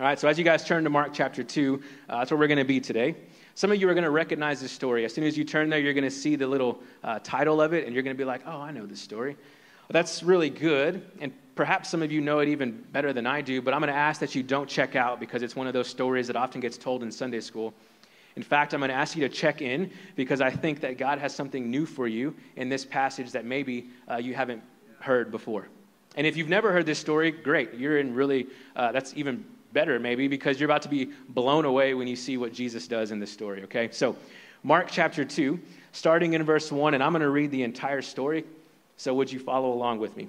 All 0.00 0.06
right, 0.06 0.18
so 0.18 0.26
as 0.26 0.38
you 0.38 0.44
guys 0.44 0.64
turn 0.64 0.82
to 0.84 0.88
Mark 0.88 1.12
chapter 1.12 1.44
2, 1.44 1.82
uh, 2.08 2.20
that's 2.20 2.30
where 2.30 2.40
we're 2.40 2.46
going 2.46 2.56
to 2.56 2.64
be 2.64 2.80
today. 2.80 3.14
Some 3.56 3.70
of 3.72 3.78
you 3.78 3.86
are 3.90 3.94
going 3.94 4.04
to 4.04 4.10
recognize 4.10 4.62
this 4.62 4.72
story. 4.72 5.04
As 5.04 5.12
soon 5.12 5.24
as 5.24 5.36
you 5.36 5.44
turn 5.44 5.68
there, 5.68 5.80
you're 5.80 5.92
going 5.92 6.04
to 6.04 6.10
see 6.10 6.34
the 6.34 6.46
little 6.46 6.80
uh, 7.02 7.18
title 7.22 7.60
of 7.60 7.74
it, 7.74 7.84
and 7.84 7.92
you're 7.92 8.04
going 8.04 8.16
to 8.16 8.18
be 8.18 8.24
like, 8.24 8.40
oh, 8.46 8.62
I 8.62 8.70
know 8.70 8.86
this 8.86 9.02
story. 9.02 9.34
Well, 9.34 9.90
that's 9.90 10.22
really 10.22 10.48
good, 10.48 11.04
and 11.20 11.30
perhaps 11.54 11.88
some 11.88 12.02
of 12.02 12.10
you 12.10 12.20
know 12.20 12.40
it 12.40 12.48
even 12.48 12.84
better 12.92 13.12
than 13.12 13.26
I 13.26 13.40
do, 13.40 13.62
but 13.62 13.74
I'm 13.74 13.80
going 13.80 13.92
to 13.92 13.98
ask 13.98 14.20
that 14.20 14.34
you 14.34 14.42
don't 14.42 14.68
check 14.68 14.96
out 14.96 15.20
because 15.20 15.42
it's 15.42 15.56
one 15.56 15.66
of 15.66 15.72
those 15.72 15.88
stories 15.88 16.26
that 16.26 16.36
often 16.36 16.60
gets 16.60 16.76
told 16.76 17.02
in 17.02 17.12
Sunday 17.12 17.40
school. 17.40 17.74
In 18.36 18.42
fact, 18.42 18.74
I'm 18.74 18.80
going 18.80 18.88
to 18.88 18.96
ask 18.96 19.16
you 19.16 19.26
to 19.26 19.32
check 19.32 19.62
in 19.62 19.90
because 20.16 20.40
I 20.40 20.50
think 20.50 20.80
that 20.80 20.98
God 20.98 21.18
has 21.18 21.34
something 21.34 21.70
new 21.70 21.86
for 21.86 22.08
you 22.08 22.34
in 22.56 22.68
this 22.68 22.84
passage 22.84 23.30
that 23.32 23.44
maybe 23.44 23.86
uh, 24.10 24.16
you 24.16 24.34
haven't 24.34 24.62
heard 24.98 25.30
before. 25.30 25.68
And 26.16 26.26
if 26.26 26.36
you've 26.36 26.48
never 26.48 26.72
heard 26.72 26.86
this 26.86 26.98
story, 26.98 27.30
great. 27.30 27.74
You're 27.74 27.98
in 27.98 28.14
really, 28.14 28.48
uh, 28.74 28.92
that's 28.92 29.14
even 29.16 29.44
better 29.72 29.98
maybe 29.98 30.28
because 30.28 30.58
you're 30.58 30.68
about 30.68 30.82
to 30.82 30.88
be 30.88 31.10
blown 31.28 31.64
away 31.64 31.94
when 31.94 32.06
you 32.06 32.16
see 32.16 32.36
what 32.36 32.52
Jesus 32.52 32.88
does 32.88 33.10
in 33.10 33.18
this 33.18 33.30
story, 33.30 33.64
okay? 33.64 33.88
So, 33.92 34.16
Mark 34.62 34.88
chapter 34.90 35.24
2, 35.24 35.60
starting 35.92 36.32
in 36.32 36.42
verse 36.44 36.72
1, 36.72 36.94
and 36.94 37.02
I'm 37.02 37.12
going 37.12 37.20
to 37.20 37.28
read 37.28 37.50
the 37.50 37.64
entire 37.64 38.00
story. 38.00 38.44
So, 38.96 39.12
would 39.14 39.30
you 39.30 39.38
follow 39.38 39.72
along 39.72 39.98
with 39.98 40.16
me? 40.16 40.28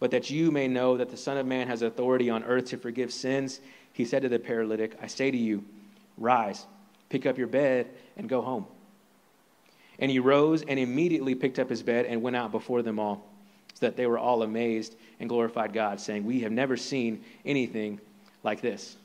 But 0.00 0.10
that 0.10 0.30
you 0.30 0.50
may 0.50 0.68
know 0.68 0.96
that 0.96 1.10
the 1.10 1.16
Son 1.16 1.36
of 1.36 1.46
Man 1.46 1.68
has 1.68 1.82
authority 1.82 2.30
on 2.30 2.44
earth 2.44 2.66
to 2.66 2.76
forgive 2.76 3.12
sins, 3.12 3.60
he 3.92 4.04
said 4.04 4.22
to 4.22 4.28
the 4.28 4.38
paralytic, 4.38 4.96
I 5.00 5.06
say 5.06 5.30
to 5.30 5.36
you, 5.36 5.64
Rise, 6.18 6.66
pick 7.08 7.26
up 7.26 7.38
your 7.38 7.46
bed, 7.46 7.88
and 8.16 8.28
go 8.28 8.42
home. 8.42 8.66
And 9.98 10.10
he 10.10 10.18
rose 10.18 10.62
and 10.62 10.78
immediately 10.78 11.34
picked 11.34 11.58
up 11.58 11.70
his 11.70 11.82
bed 11.82 12.06
and 12.06 12.22
went 12.22 12.36
out 12.36 12.50
before 12.50 12.82
them 12.82 12.98
all 12.98 13.24
so 13.74 13.86
that 13.86 13.96
they 13.96 14.06
were 14.06 14.18
all 14.18 14.42
amazed 14.42 14.96
and 15.20 15.28
glorified 15.28 15.72
God, 15.72 16.00
saying, 16.00 16.24
We 16.24 16.40
have 16.40 16.52
never 16.52 16.76
seen 16.76 17.24
anything 17.44 18.00
like 18.42 18.60
this. 18.60 18.96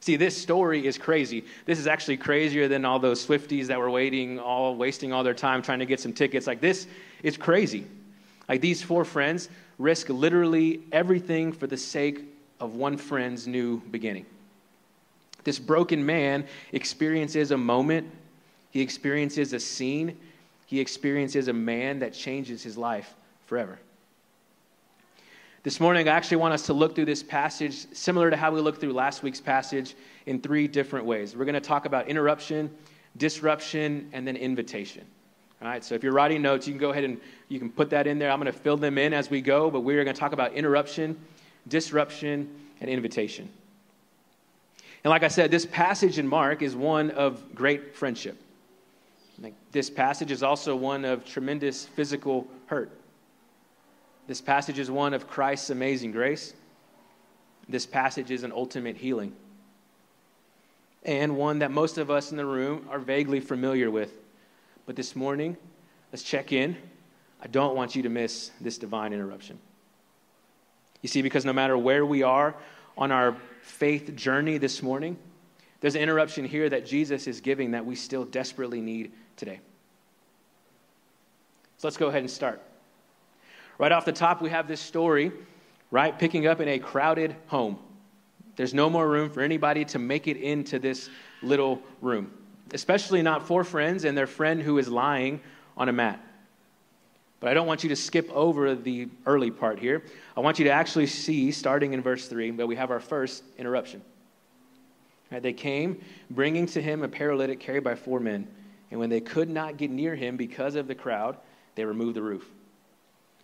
See, 0.00 0.16
this 0.16 0.40
story 0.40 0.86
is 0.86 0.98
crazy. 0.98 1.44
This 1.64 1.78
is 1.78 1.86
actually 1.86 2.18
crazier 2.18 2.68
than 2.68 2.84
all 2.84 2.98
those 2.98 3.26
Swifties 3.26 3.66
that 3.66 3.78
were 3.78 3.90
waiting, 3.90 4.38
all 4.38 4.76
wasting 4.76 5.12
all 5.12 5.24
their 5.24 5.34
time 5.34 5.62
trying 5.62 5.80
to 5.80 5.86
get 5.86 6.00
some 6.00 6.12
tickets. 6.12 6.46
Like 6.46 6.60
this 6.60 6.86
is 7.22 7.36
crazy. 7.36 7.86
Like 8.48 8.60
these 8.60 8.82
four 8.82 9.04
friends 9.04 9.48
risk 9.78 10.08
literally 10.08 10.80
everything 10.92 11.52
for 11.52 11.66
the 11.66 11.76
sake 11.76 12.24
of 12.60 12.74
one 12.74 12.96
friend's 12.96 13.46
new 13.46 13.80
beginning. 13.90 14.26
This 15.44 15.58
broken 15.58 16.04
man 16.04 16.44
experiences 16.72 17.50
a 17.50 17.56
moment, 17.56 18.08
he 18.70 18.80
experiences 18.80 19.52
a 19.52 19.60
scene, 19.60 20.16
he 20.66 20.80
experiences 20.80 21.48
a 21.48 21.52
man 21.52 22.00
that 22.00 22.12
changes 22.12 22.62
his 22.62 22.76
life 22.76 23.14
forever. 23.46 23.78
This 25.62 25.80
morning, 25.80 26.08
I 26.08 26.12
actually 26.12 26.36
want 26.36 26.54
us 26.54 26.66
to 26.66 26.72
look 26.72 26.94
through 26.94 27.06
this 27.06 27.24
passage 27.24 27.86
similar 27.92 28.30
to 28.30 28.36
how 28.36 28.52
we 28.52 28.60
looked 28.60 28.80
through 28.80 28.92
last 28.92 29.24
week's 29.24 29.40
passage 29.40 29.94
in 30.26 30.40
three 30.40 30.68
different 30.68 31.06
ways. 31.06 31.34
We're 31.34 31.44
going 31.44 31.54
to 31.54 31.60
talk 31.60 31.86
about 31.86 32.08
interruption, 32.08 32.70
disruption, 33.16 34.08
and 34.12 34.26
then 34.26 34.36
invitation. 34.36 35.04
All 35.62 35.68
right, 35.68 35.82
so 35.82 35.94
if 35.94 36.02
you're 36.02 36.12
writing 36.12 36.42
notes, 36.42 36.66
you 36.66 36.72
can 36.74 36.80
go 36.80 36.90
ahead 36.90 37.04
and 37.04 37.18
you 37.48 37.58
can 37.58 37.70
put 37.70 37.90
that 37.90 38.06
in 38.06 38.18
there. 38.18 38.30
I'm 38.30 38.40
going 38.40 38.52
to 38.52 38.58
fill 38.58 38.76
them 38.76 38.98
in 38.98 39.14
as 39.14 39.30
we 39.30 39.40
go, 39.40 39.70
but 39.70 39.80
we're 39.80 40.04
going 40.04 40.14
to 40.14 40.20
talk 40.20 40.32
about 40.32 40.52
interruption, 40.52 41.18
disruption, 41.68 42.54
and 42.80 42.90
invitation. 42.90 43.48
And 45.02 45.10
like 45.10 45.22
I 45.22 45.28
said, 45.28 45.50
this 45.50 45.64
passage 45.64 46.18
in 46.18 46.26
Mark 46.26 46.62
is 46.62 46.76
one 46.76 47.10
of 47.12 47.54
great 47.54 47.94
friendship. 47.94 48.36
Like 49.40 49.54
this 49.72 49.88
passage 49.88 50.30
is 50.30 50.42
also 50.42 50.74
one 50.76 51.04
of 51.04 51.24
tremendous 51.24 51.86
physical 51.86 52.46
hurt. 52.66 52.90
This 54.26 54.40
passage 54.40 54.78
is 54.78 54.90
one 54.90 55.14
of 55.14 55.28
Christ's 55.28 55.70
amazing 55.70 56.12
grace. 56.12 56.54
This 57.68 57.86
passage 57.86 58.30
is 58.30 58.42
an 58.42 58.52
ultimate 58.52 58.96
healing. 58.96 59.32
And 61.04 61.36
one 61.36 61.60
that 61.60 61.70
most 61.70 61.98
of 61.98 62.10
us 62.10 62.30
in 62.30 62.36
the 62.36 62.44
room 62.44 62.86
are 62.90 62.98
vaguely 62.98 63.40
familiar 63.40 63.90
with. 63.90 64.12
But 64.86 64.96
this 64.96 65.16
morning, 65.16 65.56
let's 66.12 66.22
check 66.22 66.52
in. 66.52 66.76
I 67.42 67.48
don't 67.48 67.76
want 67.76 67.94
you 67.94 68.02
to 68.02 68.08
miss 68.08 68.52
this 68.60 68.78
divine 68.78 69.12
interruption. 69.12 69.58
You 71.02 71.08
see, 71.08 71.22
because 71.22 71.44
no 71.44 71.52
matter 71.52 71.76
where 71.76 72.06
we 72.06 72.22
are 72.22 72.54
on 72.96 73.12
our 73.12 73.36
faith 73.62 74.14
journey 74.16 74.58
this 74.58 74.82
morning, 74.82 75.18
there's 75.80 75.94
an 75.94 76.02
interruption 76.02 76.44
here 76.44 76.68
that 76.70 76.86
Jesus 76.86 77.26
is 77.26 77.40
giving 77.40 77.72
that 77.72 77.84
we 77.84 77.94
still 77.94 78.24
desperately 78.24 78.80
need 78.80 79.12
today. 79.36 79.60
So 81.78 81.88
let's 81.88 81.96
go 81.96 82.06
ahead 82.06 82.20
and 82.22 82.30
start. 82.30 82.62
Right 83.78 83.92
off 83.92 84.06
the 84.06 84.12
top, 84.12 84.40
we 84.40 84.48
have 84.48 84.66
this 84.66 84.80
story, 84.80 85.30
right, 85.90 86.18
picking 86.18 86.46
up 86.46 86.60
in 86.60 86.68
a 86.68 86.78
crowded 86.78 87.36
home. 87.48 87.78
There's 88.56 88.72
no 88.72 88.88
more 88.88 89.06
room 89.06 89.28
for 89.28 89.42
anybody 89.42 89.84
to 89.86 89.98
make 89.98 90.28
it 90.28 90.38
into 90.38 90.78
this 90.78 91.10
little 91.42 91.82
room, 92.00 92.32
especially 92.72 93.22
not 93.22 93.46
four 93.46 93.64
friends 93.64 94.04
and 94.04 94.16
their 94.16 94.26
friend 94.26 94.62
who 94.62 94.78
is 94.78 94.88
lying 94.88 95.40
on 95.76 95.88
a 95.88 95.92
mat. 95.92 96.20
But 97.40 97.50
I 97.50 97.54
don't 97.54 97.66
want 97.66 97.82
you 97.82 97.90
to 97.90 97.96
skip 97.96 98.30
over 98.32 98.74
the 98.74 99.08
early 99.26 99.50
part 99.50 99.78
here. 99.78 100.02
I 100.36 100.40
want 100.40 100.58
you 100.58 100.64
to 100.64 100.70
actually 100.70 101.06
see, 101.06 101.52
starting 101.52 101.92
in 101.92 102.02
verse 102.02 102.28
3, 102.28 102.52
that 102.52 102.66
we 102.66 102.76
have 102.76 102.90
our 102.90 103.00
first 103.00 103.44
interruption. 103.58 104.02
Right, 105.30 105.42
they 105.42 105.52
came, 105.52 106.00
bringing 106.30 106.66
to 106.66 106.80
him 106.80 107.02
a 107.02 107.08
paralytic 107.08 107.60
carried 107.60 107.84
by 107.84 107.94
four 107.94 108.20
men. 108.20 108.46
And 108.90 109.00
when 109.00 109.10
they 109.10 109.20
could 109.20 109.50
not 109.50 109.76
get 109.76 109.90
near 109.90 110.14
him 110.14 110.36
because 110.36 110.76
of 110.76 110.86
the 110.86 110.94
crowd, 110.94 111.36
they 111.74 111.84
removed 111.84 112.16
the 112.16 112.22
roof. 112.22 112.48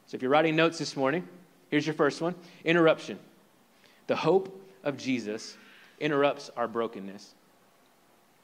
So 0.07 0.17
if 0.17 0.23
you're 0.23 0.31
writing 0.31 0.57
notes 0.57 0.79
this 0.79 0.97
morning, 0.97 1.27
here's 1.71 1.87
your 1.87 1.95
first 1.95 2.21
one 2.21 2.35
interruption. 2.65 3.19
The 4.07 4.17
hope 4.17 4.61
of 4.85 4.97
Jesus 4.97 5.57
interrupts 6.01 6.51
our 6.57 6.69
brokenness. 6.69 7.35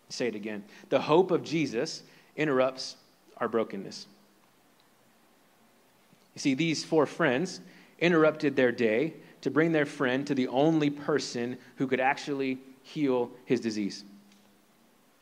Say 0.09 0.29
it 0.29 0.35
again. 0.35 0.65
The 0.89 1.01
hope 1.01 1.31
of 1.31 1.43
Jesus 1.43 2.03
interrupts 2.37 2.97
our 3.39 3.49
brokenness. 3.49 4.07
You 6.35 6.41
see, 6.41 6.55
these 6.55 6.85
four 6.85 7.07
friends 7.07 7.61
interrupted 7.99 8.57
their 8.57 8.73
day 8.73 9.15
to 9.41 9.51
bring 9.51 9.73
their 9.73 9.87
friend 9.87 10.27
to 10.27 10.35
the 10.35 10.49
only 10.49 10.91
person 10.91 11.59
who 11.77 11.87
could 11.87 12.01
actually 12.01 12.59
heal 12.83 13.31
his 13.45 13.61
disease. 13.61 14.05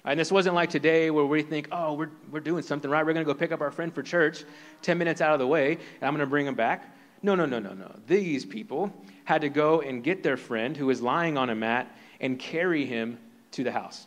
And 0.04 0.20
this 0.20 0.30
wasn't 0.30 0.54
like 0.54 0.70
today 0.70 1.10
where 1.10 1.24
we 1.24 1.42
think, 1.42 1.68
oh, 1.72 1.94
we're, 1.94 2.10
we're 2.30 2.40
doing 2.40 2.62
something 2.62 2.88
right. 2.88 3.04
We're 3.04 3.12
going 3.12 3.26
to 3.26 3.32
go 3.32 3.36
pick 3.36 3.50
up 3.50 3.60
our 3.60 3.72
friend 3.72 3.92
for 3.92 4.02
church 4.02 4.44
10 4.82 4.96
minutes 4.98 5.20
out 5.20 5.32
of 5.32 5.40
the 5.40 5.46
way, 5.46 5.72
and 5.72 6.02
I'm 6.02 6.12
going 6.12 6.20
to 6.20 6.26
bring 6.26 6.46
him 6.46 6.54
back. 6.54 6.94
No, 7.22 7.34
no, 7.34 7.44
no, 7.44 7.58
no, 7.58 7.72
no. 7.72 7.92
These 8.06 8.44
people 8.44 8.92
had 9.24 9.40
to 9.40 9.48
go 9.48 9.80
and 9.80 10.04
get 10.04 10.22
their 10.22 10.36
friend 10.36 10.76
who 10.76 10.86
was 10.86 11.02
lying 11.02 11.36
on 11.36 11.50
a 11.50 11.56
mat 11.56 11.90
and 12.20 12.38
carry 12.38 12.86
him 12.86 13.18
to 13.52 13.64
the 13.64 13.72
house. 13.72 14.06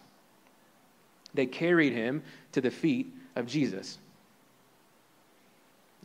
They 1.33 1.45
carried 1.45 1.93
him 1.93 2.24
to 2.53 2.62
the 2.62 2.71
feet 2.71 3.13
of 3.36 3.45
Jesus. 3.45 3.98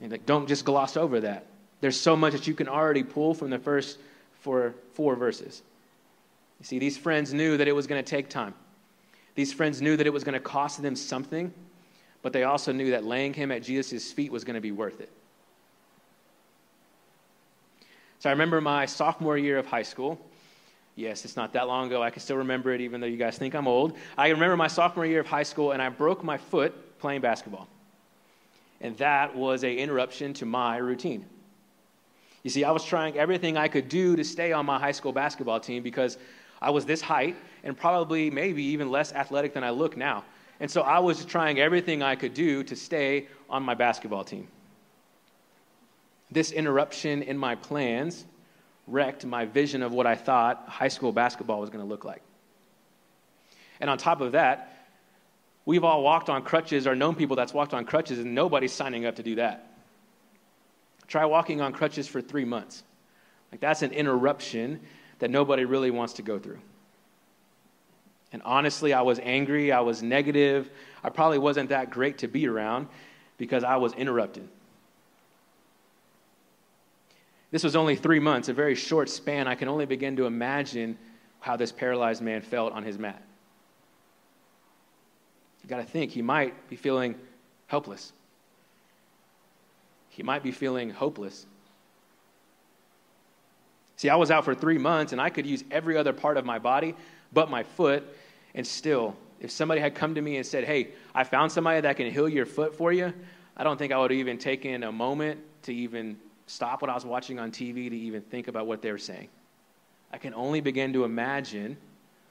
And 0.01 0.11
like, 0.11 0.27
don't 0.27 0.49
just 0.49 0.65
gloss 0.65 0.97
over 0.97 1.21
that. 1.21 1.47
There's 1.81 1.99
so 1.99 2.17
much 2.17 2.33
that 2.33 2.47
you 2.47 2.55
can 2.55 2.69
already 2.69 3.03
pull 3.03 3.35
from 3.35 3.51
the 3.51 3.59
first 3.59 3.99
four, 4.41 4.75
four 4.95 5.17
verses. 5.17 5.63
You 6.61 6.67
see, 6.67 6.79
these 6.79 6.97
friends 6.97 7.33
knew 7.35 7.57
that 7.57 7.69
it 7.69 7.73
was 7.73 7.87
going 7.87 8.03
to 8.03 8.09
take 8.09 8.29
time. 8.29 8.55
These 9.35 9.53
friends 9.53 9.83
knew 9.83 9.97
that 9.97 10.07
it 10.07 10.13
was 10.13 10.25
going 10.25 10.35
to 10.35 10.41
cost 10.41 10.81
them 10.81 10.95
something, 10.95 11.53
but 12.23 12.33
they 12.33 12.45
also 12.45 12.73
knew 12.73 12.91
that 12.93 13.05
laying 13.05 13.35
him 13.35 13.51
at 13.51 13.63
Jesus' 13.63 14.13
feet 14.13 14.31
was 14.31 14.45
going 14.45 14.55
to 14.55 14.61
be 14.61 14.73
worth 14.73 15.01
it. 15.01 15.11
So 18.21 18.31
I 18.31 18.33
remember 18.33 18.61
my 18.61 18.87
sophomore 18.87 19.37
year 19.37 19.59
of 19.59 19.67
high 19.67 19.83
school. 19.83 20.19
Yes, 20.97 21.25
it's 21.25 21.37
not 21.37 21.53
that 21.55 21.67
long 21.67 21.89
ago. 21.89 22.03
I 22.03 22.11
can 22.11 22.21
still 22.21 22.37
remember 22.37 22.73
it, 22.73 22.81
even 22.81 23.01
though 23.01 23.07
you 23.07 23.17
guys 23.17 23.37
think 23.37 23.55
I'm 23.55 23.67
old. 23.67 23.97
I 24.17 24.29
remember 24.29 24.57
my 24.57 24.69
sophomore 24.69 25.07
year 25.07 25.21
of 25.21 25.27
high 25.27 25.43
school, 25.43 25.73
and 25.73 25.83
I 25.83 25.89
broke 25.89 26.23
my 26.23 26.39
foot 26.39 26.99
playing 27.01 27.21
basketball. 27.21 27.69
And 28.81 28.97
that 28.99 29.35
was 29.35 29.65
an 29.65 29.71
interruption 29.71 30.35
to 30.35 30.47
my 30.47 30.77
routine. 30.77 31.27
You 32.45 32.51
see, 32.51 32.63
I 32.63 32.71
was 32.71 32.85
trying 32.85 33.17
everything 33.17 33.57
I 33.57 33.69
could 33.69 33.89
do 33.89 34.15
to 34.17 34.23
stay 34.23 34.53
on 34.53 34.67
my 34.67 34.79
high 34.79 34.93
school 34.93 35.13
basketball 35.13 35.59
team 35.59 35.83
because 35.83 36.19
I 36.61 36.71
was 36.71 36.85
this 36.85 37.01
height 37.01 37.37
and 37.65 37.77
probably 37.77 38.31
maybe 38.31 38.63
even 38.63 38.91
less 38.91 39.13
athletic 39.13 39.55
than 39.55 39.65
I 39.65 39.71
look 39.71 39.97
now. 39.97 40.25
And 40.61 40.71
so 40.71 40.83
I 40.83 40.99
was 40.99 41.25
trying 41.25 41.59
everything 41.59 42.03
I 42.03 42.15
could 42.15 42.35
do 42.35 42.63
to 42.65 42.77
stay 42.77 43.27
on 43.51 43.63
my 43.63 43.75
basketball 43.75 44.25
team. 44.25 44.47
This 46.31 46.53
interruption 46.53 47.23
in 47.23 47.39
my 47.39 47.55
plans 47.55 48.27
wrecked 48.87 49.25
my 49.25 49.45
vision 49.45 49.83
of 49.83 49.93
what 49.93 50.07
I 50.07 50.15
thought 50.15 50.65
high 50.69 50.89
school 50.89 51.13
basketball 51.13 51.61
was 51.61 51.71
going 51.71 51.85
to 51.85 51.89
look 51.89 52.05
like. 52.05 52.23
And 53.81 53.89
on 53.91 53.99
top 53.99 54.21
of 54.21 54.33
that, 54.33 54.87
we've 55.65 55.85
all 55.85 56.03
walked 56.03 56.29
on 56.29 56.43
crutches 56.43 56.87
or 56.87 56.95
known 56.95 57.15
people 57.15 57.37
that's 57.37 57.55
walked 57.55 57.75
on 57.75 57.85
crutches, 57.85 58.19
and 58.19 58.35
nobody's 58.35 58.73
signing 58.73 59.07
up 59.07 59.17
to 59.17 59.23
do 59.23 59.37
that. 59.37 59.73
Try 61.07 61.25
walking 61.25 61.61
on 61.61 61.73
crutches 61.73 62.07
for 62.07 62.21
three 62.21 62.45
months. 62.45 62.83
Like, 63.53 63.61
that's 63.61 63.83
an 63.83 63.93
interruption 63.93 64.81
that 65.19 65.31
nobody 65.31 65.65
really 65.65 65.91
wants 65.91 66.15
to 66.15 66.23
go 66.23 66.39
through. 66.39 66.59
And 68.33 68.43
honestly, 68.45 68.93
I 68.93 69.03
was 69.03 69.21
angry, 69.23 69.71
I 69.71 69.81
was 69.81 70.03
negative. 70.03 70.71
I 71.05 71.11
probably 71.11 71.39
wasn't 71.39 71.69
that 71.69 71.91
great 71.91 72.19
to 72.19 72.29
be 72.29 72.49
around 72.49 72.89
because 73.39 73.63
I 73.63 73.77
was 73.77 73.93
interrupted. 73.93 74.49
This 77.55 77.63
was 77.63 77.77
only 77.77 77.95
three 77.95 78.19
months, 78.19 78.49
a 78.49 78.53
very 78.53 78.75
short 78.75 79.09
span. 79.09 79.47
I 79.47 79.55
can 79.55 79.69
only 79.69 79.87
begin 79.87 80.17
to 80.17 80.27
imagine 80.27 80.99
how 81.39 81.57
this 81.57 81.71
paralyzed 81.71 82.21
man 82.21 82.43
felt 82.43 82.73
on 82.73 82.83
his 82.83 82.99
mat. 82.99 83.23
You 85.63 85.69
got 85.69 85.77
to 85.77 85.85
think, 85.85 86.11
he 86.11 86.21
might 86.21 86.69
be 86.69 86.75
feeling 86.75 87.15
helpless. 87.69 88.13
He 90.09 90.25
might 90.25 90.43
be 90.43 90.51
feeling 90.51 90.91
hopeless. 90.91 91.47
See, 93.99 94.09
I 94.09 94.17
was 94.17 94.33
out 94.33 94.45
for 94.45 94.57
three 94.57 94.79
months 94.79 95.13
and 95.13 95.21
I 95.21 95.31
could 95.31 95.47
use 95.47 95.63
every 95.71 95.97
other 95.97 96.13
part 96.13 96.37
of 96.37 96.45
my 96.45 96.59
body 96.59 96.97
but 97.33 97.53
my 97.53 97.63
foot. 97.63 98.03
And 98.57 98.67
still, 98.67 99.15
if 99.39 99.53
somebody 99.53 99.81
had 99.81 99.95
come 99.95 100.17
to 100.17 100.21
me 100.21 100.39
and 100.39 100.45
said, 100.45 100.65
Hey, 100.65 100.89
I 101.15 101.23
found 101.23 101.53
somebody 101.53 101.83
that 101.83 101.97
can 101.97 102.11
heal 102.11 102.29
your 102.29 102.47
foot 102.47 102.75
for 102.75 102.93
you, 102.93 103.15
I 103.57 103.63
don't 103.63 103.79
think 103.79 103.93
I 103.93 103.99
would 103.99 104.11
have 104.11 104.19
even 104.19 104.39
taken 104.39 104.83
a 104.83 104.91
moment 104.91 105.39
to 105.63 105.73
even 105.73 106.19
stop 106.47 106.83
what 106.83 106.91
I 106.91 106.95
was 106.95 107.05
watching 107.05 107.39
on 107.39 107.51
TV 107.51 107.89
to 107.91 107.97
even 107.97 108.23
think 108.23 108.49
about 108.49 108.67
what 108.67 108.83
they 108.83 108.93
were 108.93 108.99
saying. 108.99 109.29
I 110.13 110.19
can 110.19 110.35
only 110.35 110.61
begin 110.61 110.93
to 110.93 111.05
imagine 111.05 111.77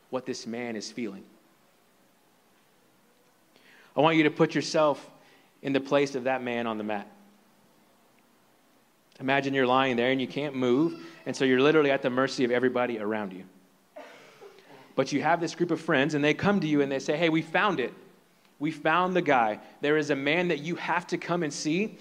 what 0.10 0.26
this 0.26 0.46
man 0.48 0.76
is 0.76 0.92
feeling. 0.92 1.24
I 3.96 4.02
want 4.02 4.18
you 4.18 4.24
to 4.24 4.32
put 4.32 4.56
yourself 4.56 5.10
in 5.62 5.74
the 5.74 5.80
place 5.80 6.16
of 6.16 6.26
that 6.26 6.44
man 6.44 6.68
on 6.68 6.78
the 6.78 6.84
mat. 6.84 7.08
Imagine 9.20 9.54
you're 9.54 9.68
lying 9.68 9.96
there 9.96 10.12
and 10.12 10.20
you 10.20 10.28
can't 10.28 10.56
move, 10.56 11.00
and 11.26 11.36
so 11.36 11.46
you're 11.46 11.62
literally 11.62 11.92
at 11.92 12.02
the 12.02 12.10
mercy 12.10 12.44
of 12.44 12.52
everybody 12.52 13.00
around 13.00 13.34
you. 13.34 13.44
But 14.96 15.12
you 15.12 15.22
have 15.22 15.40
this 15.40 15.56
group 15.56 15.72
of 15.72 15.82
friends, 15.82 16.14
and 16.14 16.24
they 16.24 16.34
come 16.34 16.60
to 16.60 16.68
you 16.68 16.82
and 16.82 16.92
they 16.92 17.00
say, 17.00 17.18
Hey, 17.18 17.30
we 17.30 17.42
found 17.42 17.80
it. 17.80 17.94
We 18.60 18.72
found 18.72 19.16
the 19.16 19.22
guy. 19.22 19.60
There 19.82 19.98
is 19.98 20.10
a 20.10 20.16
man 20.16 20.48
that 20.50 20.60
you 20.60 20.76
have 20.76 21.08
to 21.08 21.18
come 21.18 21.44
and 21.44 21.52
see. 21.52 21.98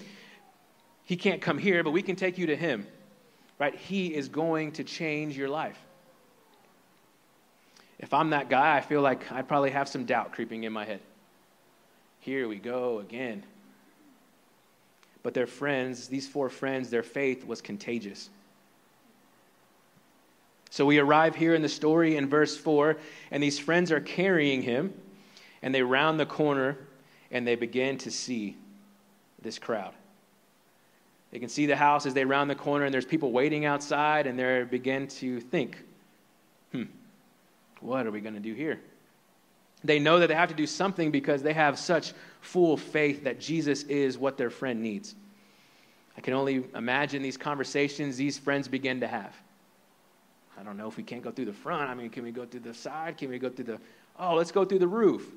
He 1.05 1.15
can't 1.15 1.41
come 1.41 1.57
here, 1.57 1.83
but 1.83 1.91
we 1.91 2.01
can 2.01 2.15
take 2.15 2.37
you 2.37 2.47
to 2.47 2.55
him. 2.55 2.87
Right? 3.59 3.75
He 3.75 4.13
is 4.13 4.29
going 4.29 4.73
to 4.73 4.83
change 4.83 5.37
your 5.37 5.49
life. 5.49 5.77
If 7.99 8.13
I'm 8.13 8.31
that 8.31 8.49
guy, 8.49 8.75
I 8.75 8.81
feel 8.81 9.01
like 9.01 9.31
I 9.31 9.41
probably 9.41 9.71
have 9.71 9.87
some 9.87 10.05
doubt 10.05 10.33
creeping 10.33 10.63
in 10.63 10.73
my 10.73 10.85
head. 10.85 10.99
Here 12.19 12.47
we 12.47 12.57
go 12.57 12.99
again. 12.99 13.43
But 15.23 15.33
their 15.33 15.47
friends, 15.47 16.07
these 16.07 16.27
four 16.27 16.49
friends, 16.49 16.89
their 16.89 17.03
faith 17.03 17.45
was 17.45 17.61
contagious. 17.61 18.29
So 20.69 20.85
we 20.85 20.97
arrive 20.97 21.35
here 21.35 21.53
in 21.53 21.61
the 21.61 21.69
story 21.69 22.17
in 22.17 22.27
verse 22.27 22.57
4, 22.57 22.97
and 23.31 23.43
these 23.43 23.59
friends 23.59 23.91
are 23.91 24.01
carrying 24.01 24.63
him, 24.63 24.93
and 25.61 25.73
they 25.73 25.83
round 25.83 26.19
the 26.19 26.25
corner, 26.25 26.77
and 27.31 27.47
they 27.47 27.55
begin 27.55 27.97
to 27.99 28.11
see 28.11 28.57
this 29.41 29.59
crowd. 29.59 29.93
They 31.33 31.39
can 31.39 31.49
see 31.49 31.65
the 31.65 31.75
house 31.75 32.05
as 32.05 32.13
they 32.13 32.25
round 32.25 32.47
the 32.47 32.55
corner, 32.55 32.85
and 32.85 32.93
there's 32.93 33.07
people 33.07 33.31
waiting 33.31 33.65
outside, 33.65 34.27
and 34.27 34.37
they 34.37 34.63
begin 34.69 35.07
to 35.07 35.39
think, 35.39 35.83
hmm, 36.71 36.83
what 37.81 38.05
are 38.05 38.11
we 38.11 38.21
going 38.21 38.35
to 38.35 38.39
do 38.39 38.53
here? 38.53 38.79
They 39.83 39.97
know 39.97 40.19
that 40.19 40.27
they 40.27 40.35
have 40.35 40.49
to 40.49 40.55
do 40.55 40.67
something 40.67 41.09
because 41.09 41.41
they 41.41 41.53
have 41.53 41.79
such 41.79 42.13
full 42.41 42.77
faith 42.77 43.23
that 43.23 43.39
Jesus 43.39 43.81
is 43.83 44.15
what 44.15 44.37
their 44.37 44.51
friend 44.51 44.83
needs. 44.83 45.15
I 46.15 46.21
can 46.21 46.35
only 46.35 46.65
imagine 46.75 47.23
these 47.23 47.37
conversations 47.37 48.15
these 48.15 48.37
friends 48.37 48.67
begin 48.67 48.99
to 48.99 49.07
have. 49.07 49.35
I 50.55 50.61
don't 50.61 50.77
know 50.77 50.87
if 50.87 50.97
we 50.97 51.03
can't 51.03 51.23
go 51.23 51.31
through 51.31 51.45
the 51.45 51.53
front. 51.53 51.89
I 51.89 51.95
mean, 51.95 52.11
can 52.11 52.23
we 52.23 52.31
go 52.31 52.45
through 52.45 52.59
the 52.59 52.75
side? 52.75 53.17
Can 53.17 53.31
we 53.31 53.39
go 53.39 53.49
through 53.49 53.65
the, 53.65 53.79
oh, 54.19 54.35
let's 54.35 54.51
go 54.51 54.65
through 54.65 54.79
the 54.79 54.87
roof. 54.87 55.31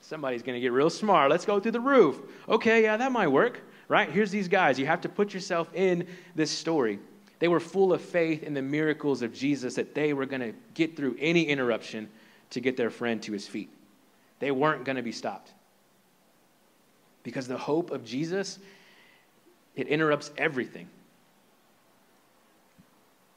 Somebody's 0.00 0.42
going 0.42 0.54
to 0.54 0.60
get 0.60 0.72
real 0.72 0.88
smart. 0.88 1.30
Let's 1.30 1.44
go 1.44 1.60
through 1.60 1.72
the 1.72 1.80
roof. 1.80 2.18
Okay, 2.48 2.84
yeah, 2.84 2.96
that 2.96 3.12
might 3.12 3.28
work, 3.28 3.60
right? 3.88 4.10
Here's 4.10 4.30
these 4.30 4.48
guys. 4.48 4.78
You 4.78 4.86
have 4.86 5.00
to 5.02 5.08
put 5.08 5.34
yourself 5.34 5.68
in 5.74 6.06
this 6.34 6.50
story. 6.50 6.98
They 7.38 7.48
were 7.48 7.60
full 7.60 7.92
of 7.92 8.00
faith 8.00 8.42
in 8.42 8.54
the 8.54 8.62
miracles 8.62 9.22
of 9.22 9.32
Jesus 9.32 9.74
that 9.76 9.94
they 9.94 10.12
were 10.12 10.26
going 10.26 10.40
to 10.40 10.52
get 10.74 10.96
through 10.96 11.16
any 11.18 11.44
interruption 11.44 12.08
to 12.50 12.60
get 12.60 12.76
their 12.76 12.90
friend 12.90 13.22
to 13.22 13.32
his 13.32 13.46
feet. 13.46 13.70
They 14.40 14.50
weren't 14.50 14.84
going 14.84 14.96
to 14.96 15.02
be 15.02 15.12
stopped. 15.12 15.52
Because 17.22 17.48
the 17.48 17.58
hope 17.58 17.90
of 17.90 18.04
Jesus, 18.04 18.58
it 19.76 19.88
interrupts 19.88 20.30
everything. 20.36 20.88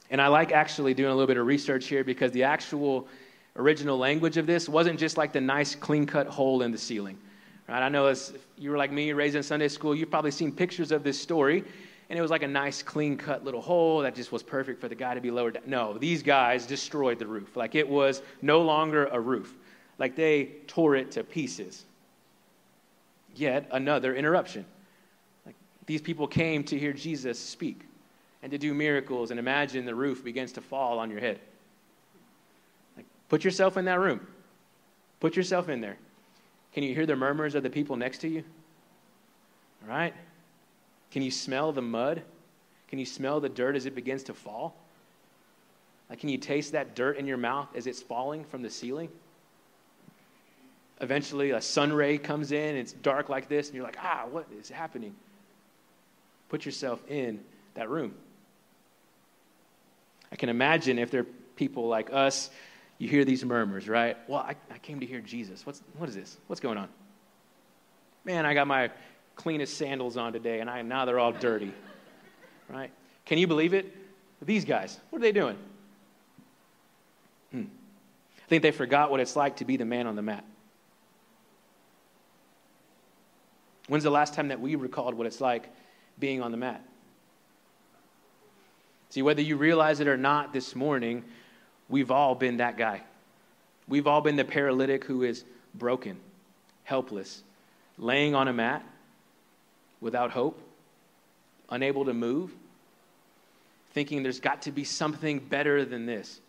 And 0.09 0.21
I 0.21 0.27
like 0.27 0.51
actually 0.51 0.93
doing 0.93 1.09
a 1.09 1.13
little 1.13 1.27
bit 1.27 1.37
of 1.37 1.45
research 1.45 1.87
here 1.87 2.03
because 2.03 2.31
the 2.31 2.43
actual 2.43 3.07
original 3.55 3.97
language 3.97 4.37
of 4.37 4.45
this 4.45 4.67
wasn't 4.67 4.99
just 4.99 5.17
like 5.17 5.31
the 5.31 5.41
nice 5.41 5.75
clean 5.75 6.05
cut 6.05 6.27
hole 6.27 6.61
in 6.61 6.71
the 6.71 6.77
ceiling. 6.77 7.17
Right? 7.71 7.83
I 7.83 7.87
know 7.87 8.07
as 8.07 8.33
you 8.57 8.69
were 8.69 8.77
like 8.77 8.91
me, 8.91 9.13
raised 9.13 9.37
in 9.37 9.43
Sunday 9.43 9.69
school, 9.69 9.95
you've 9.95 10.11
probably 10.11 10.31
seen 10.31 10.51
pictures 10.51 10.91
of 10.91 11.03
this 11.03 11.17
story, 11.17 11.63
and 12.09 12.19
it 12.19 12.21
was 12.21 12.29
like 12.29 12.43
a 12.43 12.47
nice 12.47 12.83
clean 12.83 13.15
cut 13.15 13.45
little 13.45 13.61
hole 13.61 14.01
that 14.01 14.13
just 14.13 14.33
was 14.33 14.43
perfect 14.43 14.81
for 14.81 14.89
the 14.89 14.95
guy 14.95 15.15
to 15.15 15.21
be 15.21 15.31
lowered 15.31 15.53
down. 15.53 15.63
No, 15.65 15.97
these 15.97 16.21
guys 16.21 16.65
destroyed 16.65 17.17
the 17.17 17.25
roof. 17.25 17.55
Like 17.55 17.73
it 17.73 17.87
was 17.87 18.23
no 18.41 18.61
longer 18.61 19.05
a 19.05 19.19
roof. 19.21 19.55
Like 19.99 20.17
they 20.17 20.51
tore 20.67 20.97
it 20.97 21.11
to 21.11 21.23
pieces. 21.23 21.85
Yet 23.35 23.69
another 23.71 24.15
interruption. 24.15 24.65
Like 25.45 25.55
these 25.85 26.01
people 26.01 26.27
came 26.27 26.65
to 26.65 26.77
hear 26.77 26.91
Jesus 26.91 27.39
speak 27.39 27.83
and 28.43 28.51
to 28.51 28.57
do 28.57 28.73
miracles, 28.73 29.31
and 29.31 29.39
imagine 29.39 29.85
the 29.85 29.95
roof 29.95 30.25
begins 30.25 30.51
to 30.53 30.61
fall 30.61 30.99
on 30.99 31.09
your 31.09 31.21
head. 31.21 31.39
Like, 32.97 33.05
put 33.29 33.45
yourself 33.45 33.77
in 33.77 33.85
that 33.85 33.99
room. 34.01 34.27
Put 35.21 35.37
yourself 35.37 35.69
in 35.69 35.79
there. 35.79 35.97
Can 36.73 36.83
you 36.83 36.95
hear 36.95 37.05
the 37.05 37.15
murmurs 37.15 37.55
of 37.55 37.63
the 37.63 37.69
people 37.69 37.97
next 37.97 38.19
to 38.19 38.27
you? 38.27 38.43
All 39.83 39.89
right? 39.89 40.13
Can 41.11 41.21
you 41.21 41.31
smell 41.31 41.71
the 41.71 41.81
mud? 41.81 42.21
Can 42.87 42.99
you 42.99 43.05
smell 43.05 43.39
the 43.39 43.49
dirt 43.49 43.75
as 43.75 43.85
it 43.85 43.95
begins 43.95 44.23
to 44.23 44.33
fall? 44.33 44.75
Like, 46.09 46.19
can 46.19 46.29
you 46.29 46.37
taste 46.37 46.73
that 46.73 46.95
dirt 46.95 47.17
in 47.17 47.25
your 47.25 47.37
mouth 47.37 47.69
as 47.75 47.87
it's 47.87 48.01
falling 48.01 48.43
from 48.43 48.61
the 48.61 48.69
ceiling? 48.69 49.09
Eventually, 50.99 51.51
a 51.51 51.61
sun 51.61 51.91
ray 51.91 52.17
comes 52.17 52.51
in, 52.51 52.75
it's 52.75 52.93
dark 52.93 53.29
like 53.29 53.47
this, 53.47 53.67
and 53.67 53.75
you're 53.75 53.83
like, 53.83 53.97
ah, 54.01 54.25
what 54.29 54.45
is 54.59 54.69
happening? 54.69 55.15
Put 56.49 56.65
yourself 56.65 56.99
in 57.09 57.39
that 57.75 57.89
room. 57.89 58.13
I 60.31 60.35
can 60.35 60.49
imagine 60.49 60.99
if 60.99 61.11
there 61.11 61.21
are 61.21 61.27
people 61.55 61.87
like 61.87 62.11
us, 62.13 62.49
you 63.01 63.09
hear 63.09 63.25
these 63.25 63.43
murmurs, 63.43 63.89
right? 63.89 64.15
Well, 64.27 64.41
I, 64.41 64.55
I 64.71 64.77
came 64.77 64.99
to 64.99 65.07
hear 65.07 65.21
Jesus. 65.21 65.65
What's, 65.65 65.81
what 65.97 66.07
is 66.07 66.13
this? 66.13 66.37
What's 66.45 66.59
going 66.59 66.77
on? 66.77 66.87
Man, 68.25 68.45
I 68.45 68.53
got 68.53 68.67
my 68.67 68.91
cleanest 69.35 69.75
sandals 69.75 70.17
on 70.17 70.33
today, 70.33 70.59
and 70.59 70.69
I, 70.69 70.83
now 70.83 71.05
they're 71.05 71.17
all 71.17 71.31
dirty, 71.31 71.73
right? 72.69 72.91
Can 73.25 73.39
you 73.39 73.47
believe 73.47 73.73
it? 73.73 73.91
These 74.43 74.65
guys, 74.65 74.99
what 75.09 75.17
are 75.17 75.23
they 75.23 75.31
doing? 75.31 75.57
Hmm. 77.51 77.63
I 78.37 78.47
think 78.47 78.61
they 78.61 78.69
forgot 78.69 79.09
what 79.09 79.19
it's 79.19 79.35
like 79.35 79.55
to 79.57 79.65
be 79.65 79.77
the 79.77 79.85
man 79.85 80.05
on 80.05 80.15
the 80.15 80.21
mat. 80.21 80.45
When's 83.87 84.03
the 84.03 84.11
last 84.11 84.35
time 84.35 84.49
that 84.49 84.61
we 84.61 84.75
recalled 84.75 85.15
what 85.15 85.25
it's 85.25 85.41
like 85.41 85.69
being 86.19 86.43
on 86.43 86.51
the 86.51 86.57
mat? 86.57 86.85
See, 89.09 89.23
whether 89.23 89.41
you 89.41 89.57
realize 89.57 90.01
it 90.01 90.07
or 90.07 90.17
not 90.17 90.53
this 90.53 90.75
morning, 90.75 91.23
we've 91.91 92.09
all 92.09 92.33
been 92.33 92.57
that 92.57 92.77
guy. 92.77 93.01
We've 93.87 94.07
all 94.07 94.21
been 94.21 94.37
the 94.37 94.45
paralytic 94.45 95.03
who 95.03 95.23
is 95.23 95.43
broken, 95.75 96.17
helpless, 96.83 97.43
laying 97.97 98.33
on 98.33 98.47
a 98.47 98.53
mat 98.53 98.83
without 99.99 100.31
hope, 100.31 100.59
unable 101.69 102.05
to 102.05 102.13
move, 102.13 102.51
thinking 103.91 104.23
there's 104.23 104.39
got 104.39 104.63
to 104.63 104.71
be 104.71 104.83
something 104.83 105.39
better 105.39 105.85
than 105.85 106.05
this. 106.05 106.39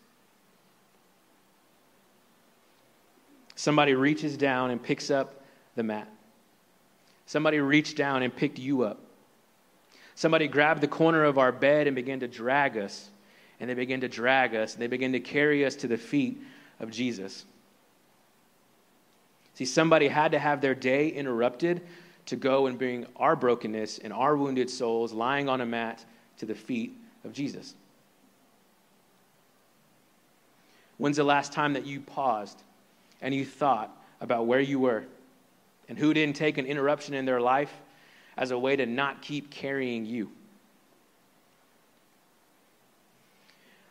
Somebody 3.55 3.93
reaches 3.93 4.37
down 4.37 4.71
and 4.71 4.81
picks 4.81 5.11
up 5.11 5.43
the 5.75 5.83
mat. 5.83 6.07
Somebody 7.25 7.59
reached 7.59 7.97
down 7.97 8.23
and 8.23 8.35
picked 8.35 8.57
you 8.57 8.83
up. 8.83 8.99
Somebody 10.15 10.47
grabbed 10.47 10.81
the 10.81 10.87
corner 10.87 11.23
of 11.23 11.37
our 11.37 11.51
bed 11.51 11.87
and 11.87 11.95
began 11.95 12.19
to 12.21 12.27
drag 12.27 12.77
us. 12.77 13.09
And 13.63 13.69
they 13.69 13.75
began 13.75 14.01
to 14.01 14.09
drag 14.09 14.55
us. 14.55 14.73
And 14.73 14.81
they 14.81 14.87
began 14.87 15.13
to 15.13 15.21
carry 15.21 15.65
us 15.65 15.73
to 15.75 15.87
the 15.87 15.97
feet 15.97 16.37
of 16.81 16.91
Jesus. 16.91 17.45
See, 19.53 19.63
somebody 19.63 20.09
had 20.09 20.33
to 20.33 20.39
have 20.39 20.59
their 20.59 20.75
day 20.75 21.07
interrupted 21.07 21.79
to 22.25 22.35
go 22.35 22.67
and 22.67 22.77
bring 22.77 23.05
our 23.15 23.37
brokenness 23.37 23.99
and 23.99 24.11
our 24.11 24.35
wounded 24.35 24.69
souls 24.69 25.13
lying 25.13 25.47
on 25.47 25.61
a 25.61 25.65
mat 25.65 26.03
to 26.39 26.45
the 26.45 26.53
feet 26.53 26.97
of 27.23 27.31
Jesus. 27.31 27.73
When's 30.97 31.15
the 31.15 31.23
last 31.23 31.53
time 31.53 31.71
that 31.71 31.85
you 31.85 32.01
paused 32.01 32.61
and 33.21 33.33
you 33.33 33.45
thought 33.45 33.95
about 34.19 34.45
where 34.45 34.59
you 34.59 34.77
were 34.77 35.05
and 35.87 35.97
who 35.97 36.13
didn't 36.13 36.35
take 36.35 36.57
an 36.57 36.65
interruption 36.65 37.13
in 37.13 37.23
their 37.23 37.39
life 37.39 37.71
as 38.35 38.51
a 38.51 38.59
way 38.59 38.75
to 38.75 38.85
not 38.85 39.21
keep 39.21 39.49
carrying 39.49 40.05
you. 40.05 40.31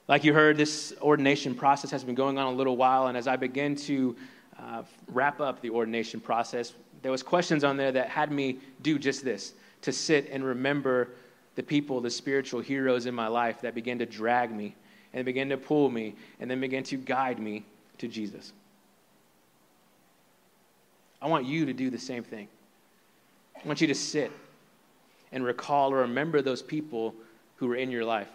Like 0.09 0.25
you 0.25 0.35
heard, 0.35 0.57
this 0.57 0.95
ordination 1.01 1.55
process 1.55 1.91
has 1.91 2.03
been 2.05 2.15
going 2.15 2.39
on 2.39 2.53
a 2.53 2.57
little 2.57 2.77
while, 2.77 3.07
and 3.07 3.17
as 3.17 3.29
I 3.29 3.37
begin 3.37 3.77
to 3.77 4.17
uh, 4.59 4.83
wrap 5.09 5.41
up 5.41 5.61
the 5.61 5.71
ordination 5.71 6.21
process, 6.21 6.73
there 7.03 7.13
was 7.13 7.23
questions 7.23 7.65
on 7.65 7.77
there 7.77 7.93
that 7.93 8.09
had 8.09 8.33
me 8.33 8.59
do 8.83 8.99
just 8.99 9.25
this: 9.25 9.55
to 9.83 9.93
sit 9.93 10.29
and 10.31 10.45
remember 10.45 11.09
the 11.55 11.63
people, 11.63 12.01
the 12.01 12.11
spiritual 12.11 12.61
heroes 12.61 13.07
in 13.07 13.15
my 13.15 13.29
life 13.29 13.61
that 13.61 13.75
began 13.75 13.99
to 13.99 14.07
drag 14.07 14.51
me 14.51 14.75
and 15.13 15.25
began 15.25 15.49
to 15.51 15.57
pull 15.57 15.91
me 15.91 16.15
and 16.41 16.51
then 16.51 16.61
began 16.61 16.83
to 16.85 16.97
guide 16.97 17.39
me 17.39 17.65
to 17.99 18.09
Jesus. 18.09 18.53
I 21.21 21.29
want 21.29 21.45
you 21.45 21.67
to 21.67 21.73
do 21.73 21.91
the 21.91 21.99
same 21.99 22.25
thing. 22.25 22.49
I 23.63 23.67
want 23.67 23.81
you 23.81 23.87
to 23.87 23.95
sit 23.95 24.33
and 25.31 25.45
recall 25.45 25.93
or 25.93 25.99
remember 25.99 26.43
those 26.43 26.63
people 26.63 27.15
who 27.57 27.69
were 27.69 27.77
in 27.77 27.91
your 27.91 28.05
life. 28.05 28.29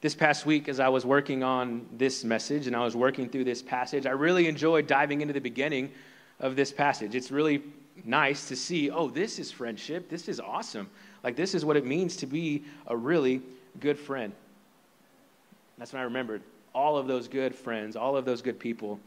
This 0.00 0.14
past 0.14 0.46
week, 0.46 0.68
as 0.68 0.78
I 0.78 0.88
was 0.88 1.04
working 1.04 1.42
on 1.42 1.84
this 1.92 2.22
message 2.22 2.68
and 2.68 2.76
I 2.76 2.84
was 2.84 2.94
working 2.94 3.28
through 3.28 3.44
this 3.44 3.62
passage, 3.62 4.06
I 4.06 4.10
really 4.10 4.46
enjoyed 4.46 4.86
diving 4.86 5.22
into 5.22 5.34
the 5.34 5.40
beginning 5.40 5.90
of 6.38 6.54
this 6.54 6.72
passage. 6.72 7.16
It's 7.16 7.32
really 7.32 7.62
nice 8.04 8.46
to 8.46 8.54
see, 8.54 8.90
oh, 8.90 9.08
this 9.08 9.40
is 9.40 9.50
friendship. 9.50 10.08
This 10.08 10.28
is 10.28 10.38
awesome. 10.38 10.88
Like, 11.24 11.34
this 11.34 11.52
is 11.52 11.64
what 11.64 11.76
it 11.76 11.84
means 11.84 12.16
to 12.18 12.26
be 12.26 12.62
a 12.86 12.96
really 12.96 13.42
good 13.80 13.98
friend. 13.98 14.32
That's 15.78 15.92
when 15.92 16.00
I 16.00 16.04
remembered 16.04 16.42
all 16.72 16.96
of 16.96 17.08
those 17.08 17.26
good 17.26 17.52
friends, 17.52 17.96
all 17.96 18.16
of 18.16 18.24
those 18.24 18.40
good 18.40 18.60
people 18.60 19.00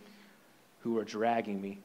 who 0.82 0.96
were 0.96 1.06
dragging 1.06 1.62
me, 1.62 1.78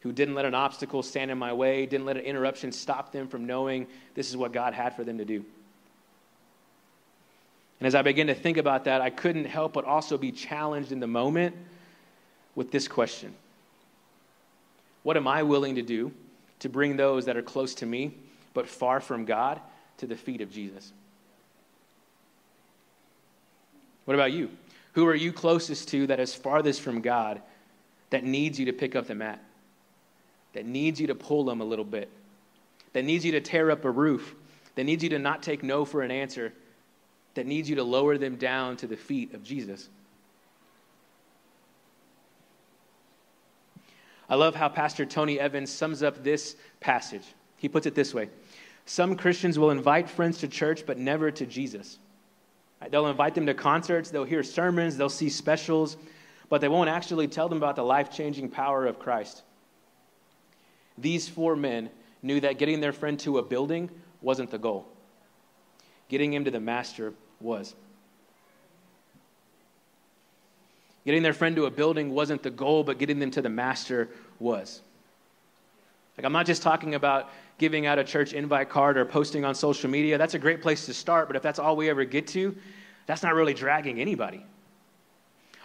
who 0.00 0.10
didn't 0.10 0.34
let 0.34 0.44
an 0.44 0.54
obstacle 0.54 1.04
stand 1.04 1.30
in 1.30 1.38
my 1.38 1.52
way, 1.52 1.86
didn't 1.86 2.06
let 2.06 2.16
an 2.16 2.24
interruption 2.24 2.72
stop 2.72 3.12
them 3.12 3.28
from 3.28 3.46
knowing 3.46 3.86
this 4.14 4.28
is 4.28 4.36
what 4.36 4.52
God 4.52 4.74
had 4.74 4.96
for 4.96 5.04
them 5.04 5.18
to 5.18 5.24
do. 5.24 5.44
And 7.80 7.86
as 7.86 7.94
I 7.94 8.02
began 8.02 8.26
to 8.26 8.34
think 8.34 8.56
about 8.56 8.84
that, 8.84 9.00
I 9.00 9.10
couldn't 9.10 9.44
help 9.44 9.72
but 9.72 9.84
also 9.84 10.18
be 10.18 10.32
challenged 10.32 10.90
in 10.90 11.00
the 11.00 11.06
moment 11.06 11.54
with 12.54 12.70
this 12.70 12.88
question 12.88 13.34
What 15.02 15.16
am 15.16 15.28
I 15.28 15.42
willing 15.42 15.76
to 15.76 15.82
do 15.82 16.12
to 16.60 16.68
bring 16.68 16.96
those 16.96 17.26
that 17.26 17.36
are 17.36 17.42
close 17.42 17.74
to 17.76 17.86
me 17.86 18.14
but 18.52 18.68
far 18.68 19.00
from 19.00 19.24
God 19.24 19.60
to 19.98 20.06
the 20.06 20.16
feet 20.16 20.40
of 20.40 20.50
Jesus? 20.50 20.92
What 24.04 24.14
about 24.14 24.32
you? 24.32 24.50
Who 24.94 25.06
are 25.06 25.14
you 25.14 25.32
closest 25.32 25.88
to 25.90 26.06
that 26.08 26.18
is 26.18 26.34
farthest 26.34 26.80
from 26.80 27.02
God 27.02 27.42
that 28.10 28.24
needs 28.24 28.58
you 28.58 28.66
to 28.66 28.72
pick 28.72 28.96
up 28.96 29.06
the 29.06 29.14
mat, 29.14 29.38
that 30.54 30.64
needs 30.64 30.98
you 31.00 31.06
to 31.08 31.14
pull 31.14 31.44
them 31.44 31.60
a 31.60 31.64
little 31.64 31.84
bit, 31.84 32.10
that 32.94 33.04
needs 33.04 33.24
you 33.24 33.32
to 33.32 33.40
tear 33.40 33.70
up 33.70 33.84
a 33.84 33.90
roof, 33.90 34.34
that 34.74 34.84
needs 34.84 35.04
you 35.04 35.10
to 35.10 35.18
not 35.18 35.42
take 35.42 35.62
no 35.62 35.84
for 35.84 36.02
an 36.02 36.10
answer? 36.10 36.52
That 37.38 37.46
needs 37.46 37.70
you 37.70 37.76
to 37.76 37.84
lower 37.84 38.18
them 38.18 38.34
down 38.34 38.76
to 38.78 38.88
the 38.88 38.96
feet 38.96 39.32
of 39.32 39.44
Jesus? 39.44 39.88
I 44.28 44.34
love 44.34 44.56
how 44.56 44.68
Pastor 44.68 45.06
Tony 45.06 45.38
Evans 45.38 45.70
sums 45.70 46.02
up 46.02 46.24
this 46.24 46.56
passage. 46.80 47.22
He 47.56 47.68
puts 47.68 47.86
it 47.86 47.94
this 47.94 48.12
way 48.12 48.28
Some 48.86 49.14
Christians 49.14 49.56
will 49.56 49.70
invite 49.70 50.10
friends 50.10 50.38
to 50.38 50.48
church, 50.48 50.84
but 50.84 50.98
never 50.98 51.30
to 51.30 51.46
Jesus. 51.46 52.00
They'll 52.90 53.06
invite 53.06 53.36
them 53.36 53.46
to 53.46 53.54
concerts, 53.54 54.10
they'll 54.10 54.24
hear 54.24 54.42
sermons, 54.42 54.96
they'll 54.96 55.08
see 55.08 55.28
specials, 55.28 55.96
but 56.48 56.60
they 56.60 56.66
won't 56.66 56.90
actually 56.90 57.28
tell 57.28 57.48
them 57.48 57.58
about 57.58 57.76
the 57.76 57.84
life 57.84 58.10
changing 58.10 58.48
power 58.48 58.84
of 58.84 58.98
Christ. 58.98 59.44
These 60.98 61.28
four 61.28 61.54
men 61.54 61.90
knew 62.20 62.40
that 62.40 62.58
getting 62.58 62.80
their 62.80 62.92
friend 62.92 63.16
to 63.20 63.38
a 63.38 63.44
building 63.44 63.90
wasn't 64.22 64.50
the 64.50 64.58
goal, 64.58 64.88
getting 66.08 66.32
him 66.32 66.44
to 66.44 66.50
the 66.50 66.58
master 66.58 67.14
was. 67.40 67.74
Getting 71.04 71.22
their 71.22 71.32
friend 71.32 71.56
to 71.56 71.66
a 71.66 71.70
building 71.70 72.10
wasn't 72.10 72.42
the 72.42 72.50
goal, 72.50 72.84
but 72.84 72.98
getting 72.98 73.18
them 73.18 73.30
to 73.30 73.42
the 73.42 73.48
master 73.48 74.08
was. 74.38 74.82
Like, 76.16 76.24
I'm 76.24 76.32
not 76.32 76.46
just 76.46 76.62
talking 76.62 76.94
about 76.94 77.30
giving 77.58 77.86
out 77.86 77.98
a 77.98 78.04
church 78.04 78.32
invite 78.32 78.68
card 78.68 78.98
or 78.98 79.04
posting 79.04 79.44
on 79.44 79.54
social 79.54 79.88
media. 79.88 80.18
That's 80.18 80.34
a 80.34 80.38
great 80.38 80.60
place 80.60 80.86
to 80.86 80.94
start, 80.94 81.28
but 81.28 81.36
if 81.36 81.42
that's 81.42 81.58
all 81.58 81.76
we 81.76 81.88
ever 81.88 82.04
get 82.04 82.26
to, 82.28 82.56
that's 83.06 83.22
not 83.22 83.34
really 83.34 83.54
dragging 83.54 84.00
anybody. 84.00 84.44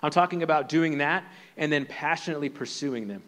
I'm 0.01 0.12
talking 0.12 0.43
about 0.43 0.69
doing 0.69 0.99
that 0.99 1.23
and 1.57 1.71
then 1.71 1.86
passionately 1.86 2.49
pursuing 2.49 3.07
them, 3.07 3.23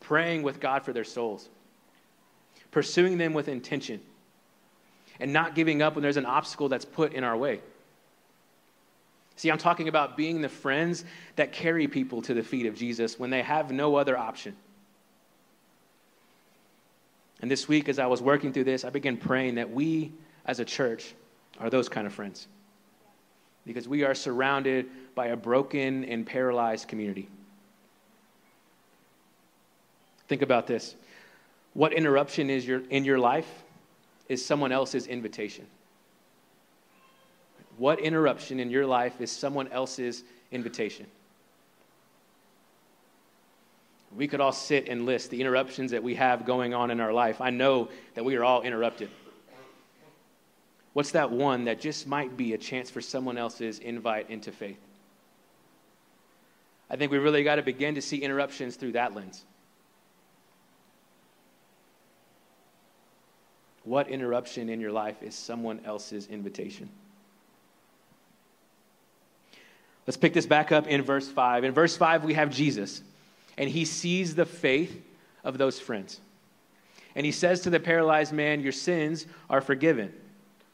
praying 0.00 0.42
with 0.42 0.58
God 0.58 0.84
for 0.84 0.92
their 0.92 1.04
souls, 1.04 1.48
pursuing 2.70 3.18
them 3.18 3.32
with 3.32 3.48
intention, 3.48 4.00
and 5.20 5.32
not 5.32 5.54
giving 5.54 5.82
up 5.82 5.94
when 5.94 6.02
there's 6.02 6.16
an 6.16 6.26
obstacle 6.26 6.68
that's 6.68 6.84
put 6.84 7.12
in 7.12 7.22
our 7.22 7.36
way. 7.36 7.60
See, 9.36 9.50
I'm 9.50 9.58
talking 9.58 9.88
about 9.88 10.16
being 10.16 10.42
the 10.42 10.48
friends 10.48 11.04
that 11.36 11.52
carry 11.52 11.88
people 11.88 12.22
to 12.22 12.34
the 12.34 12.42
feet 12.42 12.66
of 12.66 12.74
Jesus 12.74 13.18
when 13.18 13.30
they 13.30 13.42
have 13.42 13.70
no 13.70 13.96
other 13.96 14.16
option. 14.16 14.56
And 17.40 17.50
this 17.50 17.66
week, 17.66 17.88
as 17.88 17.98
I 17.98 18.06
was 18.06 18.20
working 18.20 18.52
through 18.52 18.64
this, 18.64 18.84
I 18.84 18.90
began 18.90 19.16
praying 19.16 19.54
that 19.54 19.70
we 19.70 20.12
as 20.44 20.60
a 20.60 20.64
church 20.64 21.14
are 21.58 21.70
those 21.70 21.88
kind 21.88 22.06
of 22.06 22.12
friends. 22.12 22.48
Because 23.66 23.88
we 23.88 24.04
are 24.04 24.14
surrounded 24.14 24.86
by 25.14 25.28
a 25.28 25.36
broken 25.36 26.04
and 26.04 26.26
paralyzed 26.26 26.88
community. 26.88 27.28
Think 30.28 30.42
about 30.42 30.66
this. 30.66 30.94
What 31.72 31.92
interruption 31.92 32.50
is 32.50 32.66
your, 32.66 32.82
in 32.90 33.04
your 33.04 33.18
life 33.18 33.48
is 34.30 34.46
someone 34.46 34.70
else's 34.70 35.08
invitation. 35.08 35.66
What 37.78 37.98
interruption 37.98 38.60
in 38.60 38.70
your 38.70 38.86
life 38.86 39.20
is 39.20 39.28
someone 39.28 39.66
else's 39.68 40.22
invitation? 40.52 41.06
We 44.16 44.28
could 44.28 44.40
all 44.40 44.52
sit 44.52 44.88
and 44.88 45.04
list 45.04 45.30
the 45.30 45.40
interruptions 45.40 45.90
that 45.90 46.04
we 46.04 46.14
have 46.14 46.46
going 46.46 46.74
on 46.74 46.92
in 46.92 47.00
our 47.00 47.12
life. 47.12 47.40
I 47.40 47.50
know 47.50 47.88
that 48.14 48.24
we 48.24 48.36
are 48.36 48.44
all 48.44 48.62
interrupted. 48.62 49.10
What's 50.92 51.10
that 51.10 51.32
one 51.32 51.64
that 51.64 51.80
just 51.80 52.06
might 52.06 52.36
be 52.36 52.52
a 52.52 52.58
chance 52.58 52.88
for 52.88 53.00
someone 53.00 53.36
else's 53.36 53.80
invite 53.80 54.30
into 54.30 54.52
faith? 54.52 54.78
I 56.88 56.94
think 56.94 57.10
we 57.10 57.18
really 57.18 57.42
got 57.42 57.56
to 57.56 57.62
begin 57.62 57.96
to 57.96 58.02
see 58.02 58.18
interruptions 58.18 58.76
through 58.76 58.92
that 58.92 59.12
lens. 59.12 59.44
What 63.84 64.08
interruption 64.08 64.68
in 64.68 64.80
your 64.80 64.92
life 64.92 65.22
is 65.22 65.34
someone 65.34 65.80
else's 65.84 66.26
invitation? 66.26 66.88
Let's 70.06 70.16
pick 70.16 70.32
this 70.32 70.46
back 70.46 70.72
up 70.72 70.86
in 70.86 71.02
verse 71.02 71.28
5. 71.28 71.64
In 71.64 71.72
verse 71.72 71.96
5, 71.96 72.24
we 72.24 72.34
have 72.34 72.50
Jesus, 72.50 73.02
and 73.56 73.70
he 73.70 73.84
sees 73.84 74.34
the 74.34 74.46
faith 74.46 75.02
of 75.44 75.56
those 75.58 75.78
friends. 75.78 76.20
And 77.14 77.24
he 77.24 77.32
says 77.32 77.60
to 77.62 77.70
the 77.70 77.80
paralyzed 77.80 78.32
man, 78.32 78.60
Your 78.60 78.72
sins 78.72 79.26
are 79.48 79.60
forgiven. 79.60 80.12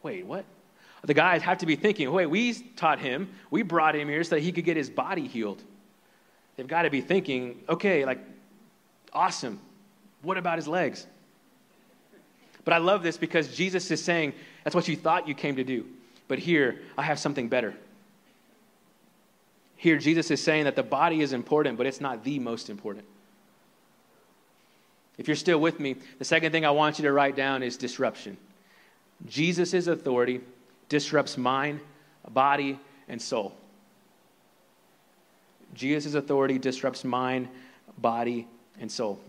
Wait, 0.03 0.27
what? 0.27 0.45
The 1.07 1.15
guys 1.15 1.43
have 1.43 1.59
to 1.59 1.67
be 1.67 1.77
thinking, 1.77 2.11
wait, 2.11 2.27
we 2.27 2.53
taught 2.53 2.99
him, 2.99 3.29
we 3.51 3.63
brought 3.63 3.95
him 3.95 4.09
here 4.09 4.25
so 4.25 4.37
that 4.37 4.41
he 4.41 4.51
could 4.51 4.65
get 4.65 4.77
his 4.77 4.91
body 4.91 5.27
healed. 5.27 5.63
They've 6.57 6.67
got 6.67 6.83
to 6.83 6.91
be 6.91 7.01
thinking, 7.01 7.63
okay, 7.69 8.05
like, 8.05 8.19
awesome. 9.13 9.61
What 10.23 10.37
about 10.37 10.57
his 10.57 10.67
legs? 10.67 11.07
But 12.67 12.75
I 12.75 12.79
love 12.79 13.05
this 13.05 13.17
because 13.17 13.55
Jesus 13.57 13.91
is 13.93 14.03
saying, 14.03 14.35
that's 14.65 14.75
what 14.75 14.89
you 14.89 14.97
thought 14.97 15.29
you 15.29 15.35
came 15.35 15.55
to 15.55 15.65
do. 15.65 15.87
But 16.27 16.41
here, 16.41 16.81
I 16.99 17.03
have 17.05 17.19
something 17.19 17.49
better. 17.49 17.73
Here, 19.77 19.97
Jesus 19.97 20.33
is 20.33 20.43
saying 20.43 20.65
that 20.65 20.75
the 20.75 20.83
body 20.83 21.21
is 21.21 21.33
important, 21.33 21.79
but 21.79 21.87
it's 21.87 22.01
not 22.01 22.25
the 22.25 22.41
most 22.41 22.69
important. 22.69 23.05
If 25.17 25.29
you're 25.29 25.37
still 25.37 25.61
with 25.61 25.79
me, 25.79 25.95
the 26.19 26.25
second 26.25 26.51
thing 26.51 26.67
I 26.67 26.73
want 26.73 26.99
you 26.99 27.05
to 27.05 27.13
write 27.13 27.37
down 27.37 27.63
is 27.63 27.77
disruption. 27.77 28.37
Jesus' 29.29 29.87
authority 29.87 30.41
disrupts 30.89 31.39
mind, 31.39 31.79
body, 32.29 32.81
and 33.09 33.23
soul. 33.23 33.55
Jesus' 35.73 36.15
authority 36.15 36.59
disrupts 36.59 37.05
mind, 37.05 37.47
body, 37.97 38.49
and 38.81 38.91
soul. 38.91 39.21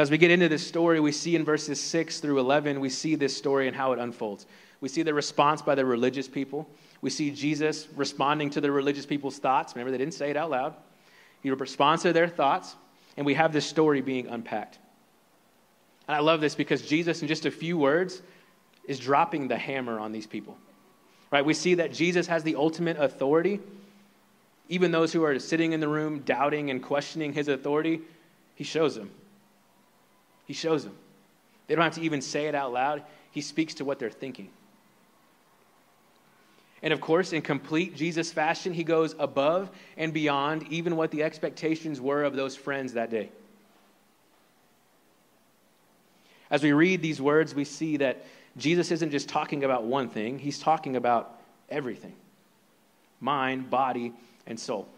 As 0.00 0.10
we 0.10 0.16
get 0.16 0.30
into 0.30 0.48
this 0.48 0.66
story, 0.66 0.98
we 0.98 1.12
see 1.12 1.36
in 1.36 1.44
verses 1.44 1.78
6 1.78 2.20
through 2.20 2.38
11, 2.40 2.80
we 2.80 2.88
see 2.88 3.16
this 3.16 3.36
story 3.36 3.68
and 3.68 3.76
how 3.76 3.92
it 3.92 3.98
unfolds. 3.98 4.46
We 4.80 4.88
see 4.88 5.02
the 5.02 5.12
response 5.12 5.60
by 5.60 5.74
the 5.74 5.84
religious 5.84 6.26
people. 6.26 6.66
We 7.02 7.10
see 7.10 7.30
Jesus 7.30 7.86
responding 7.94 8.48
to 8.50 8.62
the 8.62 8.72
religious 8.72 9.04
people's 9.04 9.36
thoughts. 9.36 9.74
Remember, 9.74 9.90
they 9.90 9.98
didn't 9.98 10.14
say 10.14 10.30
it 10.30 10.38
out 10.38 10.48
loud. 10.48 10.74
He 11.42 11.50
responds 11.50 12.02
to 12.04 12.14
their 12.14 12.28
thoughts, 12.28 12.76
and 13.18 13.26
we 13.26 13.34
have 13.34 13.52
this 13.52 13.66
story 13.66 14.00
being 14.00 14.26
unpacked. 14.28 14.78
And 16.08 16.16
I 16.16 16.20
love 16.20 16.40
this 16.40 16.54
because 16.54 16.80
Jesus, 16.80 17.20
in 17.20 17.28
just 17.28 17.44
a 17.44 17.50
few 17.50 17.76
words, 17.76 18.22
is 18.86 18.98
dropping 18.98 19.48
the 19.48 19.58
hammer 19.58 20.00
on 20.00 20.12
these 20.12 20.26
people. 20.26 20.56
Right? 21.30 21.44
We 21.44 21.52
see 21.52 21.74
that 21.74 21.92
Jesus 21.92 22.26
has 22.26 22.42
the 22.42 22.56
ultimate 22.56 22.96
authority. 22.96 23.60
Even 24.70 24.92
those 24.92 25.12
who 25.12 25.24
are 25.24 25.38
sitting 25.38 25.72
in 25.72 25.80
the 25.80 25.88
room 25.88 26.20
doubting 26.20 26.70
and 26.70 26.82
questioning 26.82 27.34
his 27.34 27.48
authority, 27.48 28.00
he 28.54 28.64
shows 28.64 28.94
them. 28.94 29.10
He 30.50 30.54
shows 30.54 30.82
them. 30.82 30.96
They 31.68 31.76
don't 31.76 31.84
have 31.84 31.94
to 31.94 32.00
even 32.00 32.20
say 32.20 32.46
it 32.46 32.56
out 32.56 32.72
loud, 32.72 33.04
he 33.30 33.40
speaks 33.40 33.74
to 33.74 33.84
what 33.84 34.00
they're 34.00 34.10
thinking. 34.10 34.50
And 36.82 36.92
of 36.92 37.00
course, 37.00 37.32
in 37.32 37.40
complete 37.40 37.94
Jesus 37.94 38.32
fashion, 38.32 38.72
he 38.72 38.82
goes 38.82 39.14
above 39.20 39.70
and 39.96 40.12
beyond 40.12 40.66
even 40.66 40.96
what 40.96 41.12
the 41.12 41.22
expectations 41.22 42.00
were 42.00 42.24
of 42.24 42.34
those 42.34 42.56
friends 42.56 42.94
that 42.94 43.10
day. 43.10 43.28
As 46.50 46.64
we 46.64 46.72
read 46.72 47.00
these 47.00 47.22
words, 47.22 47.54
we 47.54 47.64
see 47.64 47.98
that 47.98 48.24
Jesus 48.56 48.90
isn't 48.90 49.12
just 49.12 49.28
talking 49.28 49.62
about 49.62 49.84
one 49.84 50.08
thing, 50.08 50.40
he's 50.40 50.58
talking 50.58 50.96
about 50.96 51.38
everything 51.68 52.14
mind, 53.20 53.70
body, 53.70 54.12
and 54.48 54.58
soul. 54.58 54.88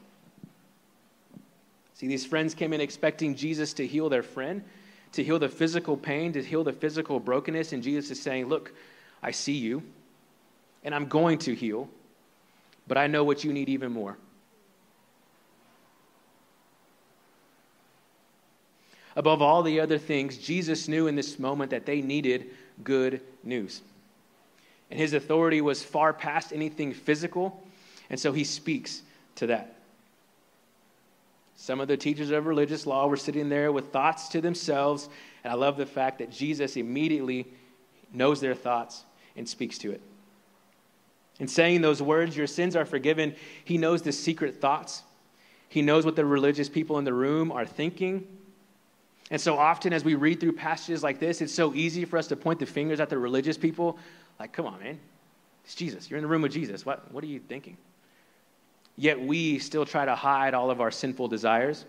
See, 1.92 2.06
these 2.06 2.24
friends 2.24 2.54
came 2.54 2.72
in 2.72 2.80
expecting 2.80 3.34
Jesus 3.34 3.74
to 3.74 3.86
heal 3.86 4.08
their 4.08 4.22
friend, 4.22 4.64
to 5.12 5.22
heal 5.22 5.38
the 5.38 5.48
physical 5.48 5.96
pain, 5.96 6.32
to 6.32 6.42
heal 6.42 6.64
the 6.64 6.72
physical 6.72 7.20
brokenness, 7.20 7.72
and 7.72 7.82
Jesus 7.82 8.10
is 8.10 8.22
saying, 8.22 8.46
Look, 8.46 8.72
I 9.22 9.30
see 9.30 9.52
you 9.52 9.82
and 10.84 10.94
I'm 10.94 11.06
going 11.06 11.38
to 11.38 11.54
heal, 11.54 11.88
but 12.86 12.98
I 12.98 13.06
know 13.06 13.24
what 13.24 13.44
you 13.44 13.52
need 13.52 13.68
even 13.68 13.92
more. 13.92 14.16
Above 19.14 19.42
all 19.42 19.62
the 19.62 19.78
other 19.78 19.98
things, 19.98 20.38
Jesus 20.38 20.88
knew 20.88 21.06
in 21.06 21.14
this 21.14 21.38
moment 21.38 21.70
that 21.70 21.84
they 21.84 22.00
needed 22.00 22.50
good 22.82 23.20
news. 23.44 23.82
And 24.90 24.98
his 24.98 25.12
authority 25.12 25.60
was 25.60 25.82
far 25.82 26.12
past 26.12 26.52
anything 26.52 26.92
physical, 26.92 27.62
and 28.10 28.18
so 28.18 28.32
he 28.32 28.44
speaks 28.44 29.02
to 29.36 29.46
that. 29.48 29.76
Some 31.62 31.78
of 31.78 31.86
the 31.86 31.96
teachers 31.96 32.32
of 32.32 32.46
religious 32.46 32.88
law 32.88 33.06
were 33.06 33.16
sitting 33.16 33.48
there 33.48 33.70
with 33.70 33.92
thoughts 33.92 34.26
to 34.30 34.40
themselves, 34.40 35.08
and 35.44 35.52
I 35.52 35.54
love 35.54 35.76
the 35.76 35.86
fact 35.86 36.18
that 36.18 36.28
Jesus 36.28 36.76
immediately 36.76 37.46
knows 38.12 38.40
their 38.40 38.56
thoughts 38.56 39.04
and 39.36 39.48
speaks 39.48 39.78
to 39.78 39.92
it. 39.92 40.00
In 41.38 41.46
saying 41.46 41.80
those 41.80 42.02
words, 42.02 42.36
your 42.36 42.48
sins 42.48 42.74
are 42.74 42.84
forgiven, 42.84 43.36
he 43.64 43.78
knows 43.78 44.02
the 44.02 44.10
secret 44.10 44.60
thoughts. 44.60 45.04
He 45.68 45.82
knows 45.82 46.04
what 46.04 46.16
the 46.16 46.24
religious 46.24 46.68
people 46.68 46.98
in 46.98 47.04
the 47.04 47.14
room 47.14 47.52
are 47.52 47.64
thinking. 47.64 48.26
And 49.30 49.40
so 49.40 49.56
often, 49.56 49.92
as 49.92 50.02
we 50.02 50.16
read 50.16 50.40
through 50.40 50.54
passages 50.54 51.04
like 51.04 51.20
this, 51.20 51.40
it's 51.40 51.54
so 51.54 51.72
easy 51.74 52.04
for 52.04 52.18
us 52.18 52.26
to 52.26 52.34
point 52.34 52.58
the 52.58 52.66
fingers 52.66 52.98
at 52.98 53.08
the 53.08 53.18
religious 53.18 53.56
people. 53.56 54.00
Like, 54.40 54.52
come 54.52 54.66
on, 54.66 54.80
man. 54.80 54.98
It's 55.64 55.76
Jesus. 55.76 56.10
You're 56.10 56.18
in 56.18 56.24
the 56.24 56.28
room 56.28 56.42
with 56.42 56.50
Jesus. 56.50 56.84
What, 56.84 57.12
what 57.12 57.22
are 57.22 57.28
you 57.28 57.38
thinking? 57.38 57.76
Yet 58.96 59.20
we 59.20 59.58
still 59.58 59.86
try 59.86 60.04
to 60.04 60.14
hide 60.14 60.54
all 60.54 60.70
of 60.70 60.80
our 60.80 60.90
sinful 60.90 61.28
desires. 61.28 61.84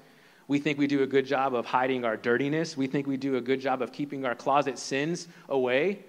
We 0.47 0.59
think 0.59 0.77
we 0.77 0.87
do 0.87 1.03
a 1.03 1.07
good 1.07 1.25
job 1.25 1.53
of 1.53 1.65
hiding 1.65 2.05
our 2.05 2.17
dirtiness. 2.17 2.75
We 2.77 2.87
think 2.87 3.07
we 3.07 3.17
do 3.17 3.35
a 3.37 3.41
good 3.41 3.61
job 3.61 3.81
of 3.81 3.91
keeping 3.91 4.25
our 4.25 4.35
closet 4.35 4.77
sins 4.77 5.27
away. 5.49 5.99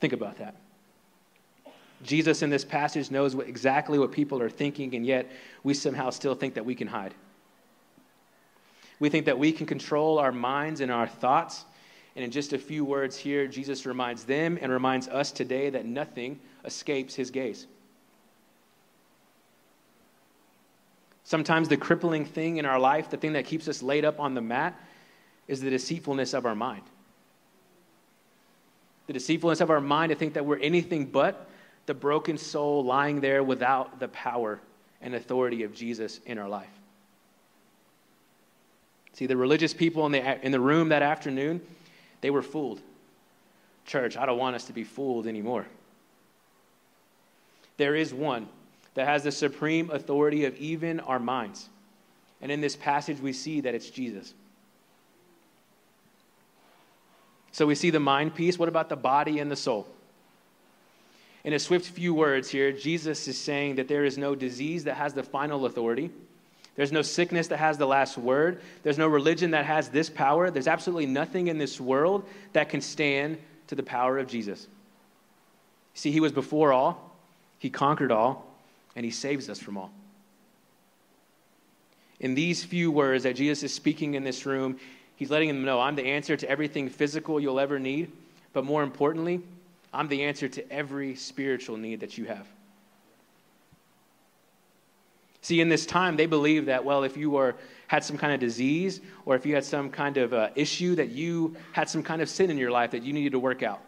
Think 0.00 0.12
about 0.12 0.38
that. 0.38 0.56
Jesus 2.02 2.42
in 2.42 2.50
this 2.50 2.64
passage 2.64 3.10
knows 3.10 3.34
what, 3.34 3.48
exactly 3.48 3.98
what 3.98 4.12
people 4.12 4.40
are 4.42 4.50
thinking, 4.50 4.94
and 4.94 5.06
yet 5.06 5.30
we 5.62 5.72
somehow 5.74 6.10
still 6.10 6.34
think 6.34 6.54
that 6.54 6.64
we 6.64 6.74
can 6.74 6.88
hide. 6.88 7.14
We 9.00 9.08
think 9.08 9.26
that 9.26 9.38
we 9.38 9.52
can 9.52 9.66
control 9.66 10.18
our 10.18 10.32
minds 10.32 10.80
and 10.80 10.90
our 10.90 11.06
thoughts. 11.06 11.64
And 12.14 12.24
in 12.24 12.30
just 12.30 12.52
a 12.52 12.58
few 12.58 12.84
words 12.84 13.16
here, 13.16 13.46
Jesus 13.46 13.84
reminds 13.84 14.24
them 14.24 14.58
and 14.60 14.72
reminds 14.72 15.08
us 15.08 15.32
today 15.32 15.70
that 15.70 15.84
nothing 15.84 16.40
escapes 16.64 17.14
his 17.14 17.30
gaze. 17.30 17.66
Sometimes 21.26 21.68
the 21.68 21.76
crippling 21.76 22.24
thing 22.24 22.58
in 22.58 22.66
our 22.66 22.78
life, 22.78 23.10
the 23.10 23.16
thing 23.16 23.32
that 23.32 23.46
keeps 23.46 23.66
us 23.66 23.82
laid 23.82 24.04
up 24.04 24.20
on 24.20 24.34
the 24.34 24.40
mat, 24.40 24.80
is 25.48 25.60
the 25.60 25.70
deceitfulness 25.70 26.32
of 26.32 26.46
our 26.46 26.54
mind. 26.54 26.84
The 29.08 29.12
deceitfulness 29.12 29.60
of 29.60 29.68
our 29.68 29.80
mind 29.80 30.10
to 30.10 30.16
think 30.16 30.34
that 30.34 30.46
we're 30.46 30.60
anything 30.60 31.06
but 31.06 31.48
the 31.86 31.94
broken 31.94 32.38
soul 32.38 32.84
lying 32.84 33.20
there 33.20 33.42
without 33.42 33.98
the 33.98 34.06
power 34.06 34.60
and 35.02 35.16
authority 35.16 35.64
of 35.64 35.74
Jesus 35.74 36.20
in 36.26 36.38
our 36.38 36.48
life. 36.48 36.70
See, 39.14 39.26
the 39.26 39.36
religious 39.36 39.74
people 39.74 40.06
in 40.06 40.12
the, 40.12 40.46
in 40.46 40.52
the 40.52 40.60
room 40.60 40.90
that 40.90 41.02
afternoon, 41.02 41.60
they 42.20 42.30
were 42.30 42.42
fooled. 42.42 42.80
Church, 43.84 44.16
I 44.16 44.26
don't 44.26 44.38
want 44.38 44.54
us 44.54 44.66
to 44.66 44.72
be 44.72 44.84
fooled 44.84 45.26
anymore. 45.26 45.66
There 47.78 47.96
is 47.96 48.14
one 48.14 48.48
that 48.96 49.06
has 49.06 49.22
the 49.22 49.30
supreme 49.30 49.90
authority 49.90 50.46
of 50.46 50.56
even 50.56 51.00
our 51.00 51.20
minds. 51.20 51.68
And 52.42 52.50
in 52.50 52.60
this 52.60 52.74
passage, 52.74 53.20
we 53.20 53.32
see 53.32 53.60
that 53.60 53.74
it's 53.74 53.88
Jesus. 53.88 54.34
So 57.52 57.66
we 57.66 57.74
see 57.74 57.90
the 57.90 58.00
mind 58.00 58.34
piece. 58.34 58.58
What 58.58 58.68
about 58.68 58.88
the 58.88 58.96
body 58.96 59.38
and 59.38 59.50
the 59.50 59.56
soul? 59.56 59.86
In 61.44 61.52
a 61.52 61.58
swift 61.58 61.86
few 61.86 62.12
words 62.12 62.50
here, 62.50 62.72
Jesus 62.72 63.28
is 63.28 63.38
saying 63.38 63.76
that 63.76 63.86
there 63.86 64.04
is 64.04 64.18
no 64.18 64.34
disease 64.34 64.84
that 64.84 64.94
has 64.94 65.14
the 65.14 65.22
final 65.22 65.64
authority. 65.66 66.10
There's 66.74 66.92
no 66.92 67.02
sickness 67.02 67.48
that 67.48 67.58
has 67.58 67.78
the 67.78 67.86
last 67.86 68.18
word. 68.18 68.60
There's 68.82 68.98
no 68.98 69.08
religion 69.08 69.52
that 69.52 69.64
has 69.64 69.90
this 69.90 70.10
power. 70.10 70.50
There's 70.50 70.66
absolutely 70.66 71.06
nothing 71.06 71.48
in 71.48 71.58
this 71.58 71.80
world 71.80 72.26
that 72.52 72.68
can 72.68 72.80
stand 72.80 73.38
to 73.68 73.74
the 73.74 73.82
power 73.82 74.18
of 74.18 74.26
Jesus. 74.26 74.66
See, 75.94 76.10
he 76.10 76.20
was 76.20 76.32
before 76.32 76.72
all, 76.72 77.16
he 77.58 77.70
conquered 77.70 78.12
all, 78.12 78.45
and 78.96 79.04
he 79.04 79.10
saves 79.10 79.48
us 79.48 79.60
from 79.60 79.76
all. 79.76 79.92
In 82.18 82.34
these 82.34 82.64
few 82.64 82.90
words 82.90 83.24
that 83.24 83.36
Jesus 83.36 83.62
is 83.62 83.74
speaking 83.74 84.14
in 84.14 84.24
this 84.24 84.46
room, 84.46 84.78
he's 85.16 85.30
letting 85.30 85.48
them 85.48 85.64
know 85.64 85.80
I'm 85.80 85.94
the 85.94 86.06
answer 86.06 86.36
to 86.36 86.48
everything 86.48 86.88
physical 86.88 87.38
you'll 87.38 87.60
ever 87.60 87.78
need, 87.78 88.10
but 88.54 88.64
more 88.64 88.82
importantly, 88.82 89.42
I'm 89.92 90.08
the 90.08 90.24
answer 90.24 90.48
to 90.48 90.72
every 90.72 91.14
spiritual 91.14 91.76
need 91.76 92.00
that 92.00 92.16
you 92.16 92.24
have. 92.24 92.46
See, 95.42 95.60
in 95.60 95.68
this 95.68 95.86
time, 95.86 96.16
they 96.16 96.26
believed 96.26 96.66
that, 96.66 96.84
well, 96.84 97.04
if 97.04 97.16
you 97.16 97.30
were, 97.30 97.54
had 97.86 98.02
some 98.02 98.18
kind 98.18 98.32
of 98.32 98.40
disease 98.40 99.00
or 99.26 99.36
if 99.36 99.46
you 99.46 99.54
had 99.54 99.64
some 99.64 99.90
kind 99.90 100.16
of 100.16 100.32
uh, 100.32 100.48
issue, 100.56 100.96
that 100.96 101.10
you 101.10 101.54
had 101.72 101.88
some 101.88 102.02
kind 102.02 102.20
of 102.20 102.28
sin 102.28 102.50
in 102.50 102.58
your 102.58 102.70
life 102.70 102.90
that 102.90 103.04
you 103.04 103.12
needed 103.12 103.32
to 103.32 103.38
work 103.38 103.62
out. 103.62 103.80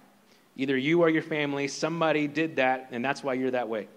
Either 0.57 0.77
you 0.77 1.01
or 1.01 1.09
your 1.09 1.23
family, 1.23 1.67
somebody 1.67 2.29
did 2.29 2.57
that, 2.57 2.89
and 2.93 3.05
that's 3.05 3.25
why 3.25 3.33
you're 3.33 3.51
that 3.51 3.69
way. 3.69 3.89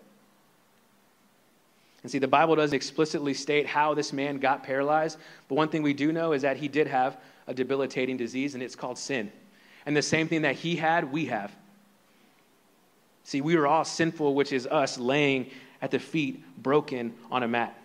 And 2.04 2.12
see, 2.12 2.20
the 2.20 2.28
Bible 2.28 2.56
doesn't 2.56 2.76
explicitly 2.76 3.34
state 3.34 3.68
how 3.68 3.94
this 3.94 4.12
man 4.12 4.38
got 4.38 4.64
paralyzed, 4.64 5.18
but 5.48 5.56
one 5.56 5.70
thing 5.70 5.84
we 5.84 5.94
do 5.94 6.12
know 6.12 6.34
is 6.34 6.42
that 6.42 6.58
he 6.58 6.68
did 6.68 6.88
have 6.88 7.18
a 7.48 7.54
debilitating 7.54 8.18
disease, 8.18 8.54
and 8.54 8.64
it's 8.64 8.76
called 8.76 8.98
sin. 8.98 9.32
And 9.86 9.96
the 9.96 10.02
same 10.02 10.28
thing 10.28 10.44
that 10.44 10.56
he 10.56 10.76
had, 10.76 11.12
we 11.12 11.26
have. 11.26 11.52
See, 13.24 13.42
we 13.42 13.56
are 13.56 13.68
all 13.68 13.86
sinful, 13.86 14.34
which 14.34 14.52
is 14.52 14.66
us 14.66 14.98
laying 14.98 15.52
at 15.82 15.92
the 15.92 16.00
feet, 16.00 16.44
broken 16.62 17.14
on 17.32 17.44
a 17.44 17.48
mat. 17.48 17.78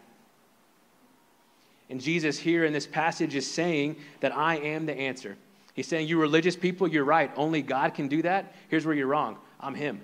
And 1.89 2.01
Jesus, 2.01 2.39
here 2.39 2.65
in 2.65 2.73
this 2.73 2.87
passage, 2.87 3.35
is 3.35 3.49
saying 3.51 3.97
that 4.21 4.37
I 4.37 4.57
am 4.57 4.87
the 4.87 4.95
answer. 4.95 5.37
He's 5.75 5.87
saying, 5.87 6.09
You 6.09 6.19
religious 6.21 6.57
people, 6.57 6.89
you're 6.89 7.05
right. 7.05 7.31
Only 7.37 7.63
God 7.63 7.95
can 7.95 8.09
do 8.09 8.23
that. 8.23 8.55
Here's 8.69 8.85
where 8.85 8.95
you're 8.95 9.07
wrong 9.07 9.37
I'm 9.61 9.75
Him. 9.75 10.01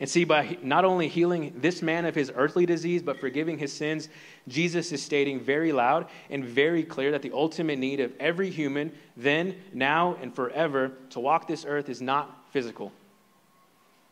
And 0.00 0.10
see, 0.10 0.24
by 0.24 0.58
not 0.60 0.84
only 0.84 1.06
healing 1.06 1.54
this 1.56 1.80
man 1.80 2.04
of 2.04 2.16
his 2.16 2.32
earthly 2.34 2.66
disease, 2.66 3.00
but 3.00 3.20
forgiving 3.20 3.58
his 3.58 3.72
sins, 3.72 4.08
Jesus 4.48 4.90
is 4.90 5.00
stating 5.00 5.38
very 5.38 5.70
loud 5.70 6.08
and 6.30 6.44
very 6.44 6.82
clear 6.82 7.12
that 7.12 7.22
the 7.22 7.30
ultimate 7.32 7.78
need 7.78 8.00
of 8.00 8.12
every 8.18 8.50
human, 8.50 8.92
then, 9.16 9.54
now, 9.72 10.16
and 10.20 10.34
forever, 10.34 10.92
to 11.10 11.20
walk 11.20 11.46
this 11.46 11.64
earth 11.64 11.88
is 11.88 12.02
not 12.02 12.44
physical. 12.50 12.92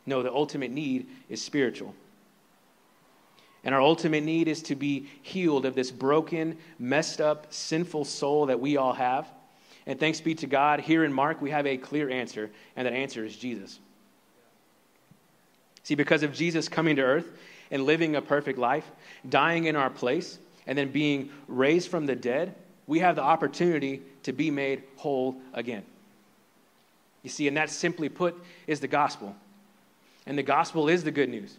No, 0.06 0.22
the 0.22 0.32
ultimate 0.32 0.70
need 0.70 1.08
is 1.28 1.42
spiritual. 1.42 1.94
And 3.64 3.74
our 3.74 3.80
ultimate 3.80 4.22
need 4.22 4.46
is 4.46 4.62
to 4.64 4.76
be 4.76 5.08
healed 5.22 5.66
of 5.66 5.74
this 5.74 5.90
broken, 5.90 6.58
messed 6.78 7.20
up, 7.20 7.52
sinful 7.52 8.04
soul 8.04 8.46
that 8.46 8.60
we 8.60 8.76
all 8.76 8.92
have. 8.92 9.28
And 9.86 9.98
thanks 9.98 10.20
be 10.20 10.36
to 10.36 10.46
God, 10.46 10.80
here 10.80 11.04
in 11.04 11.12
Mark, 11.12 11.42
we 11.42 11.50
have 11.50 11.66
a 11.66 11.76
clear 11.76 12.08
answer, 12.08 12.52
and 12.76 12.86
that 12.86 12.92
answer 12.92 13.24
is 13.24 13.36
Jesus. 13.36 13.80
See, 15.82 15.94
because 15.94 16.22
of 16.22 16.32
Jesus 16.32 16.68
coming 16.68 16.96
to 16.96 17.02
earth 17.02 17.26
and 17.70 17.84
living 17.84 18.16
a 18.16 18.22
perfect 18.22 18.58
life, 18.58 18.88
dying 19.28 19.64
in 19.64 19.76
our 19.76 19.90
place, 19.90 20.38
and 20.66 20.78
then 20.78 20.90
being 20.90 21.30
raised 21.48 21.88
from 21.88 22.06
the 22.06 22.14
dead, 22.14 22.54
we 22.86 23.00
have 23.00 23.16
the 23.16 23.22
opportunity 23.22 24.02
to 24.22 24.32
be 24.32 24.50
made 24.50 24.82
whole 24.96 25.36
again. 25.52 25.82
You 27.22 27.30
see, 27.30 27.48
and 27.48 27.56
that 27.56 27.70
simply 27.70 28.08
put 28.08 28.36
is 28.66 28.80
the 28.80 28.88
gospel. 28.88 29.34
And 30.26 30.38
the 30.38 30.42
gospel 30.42 30.88
is 30.88 31.02
the 31.02 31.10
good 31.10 31.28
news. 31.28 31.56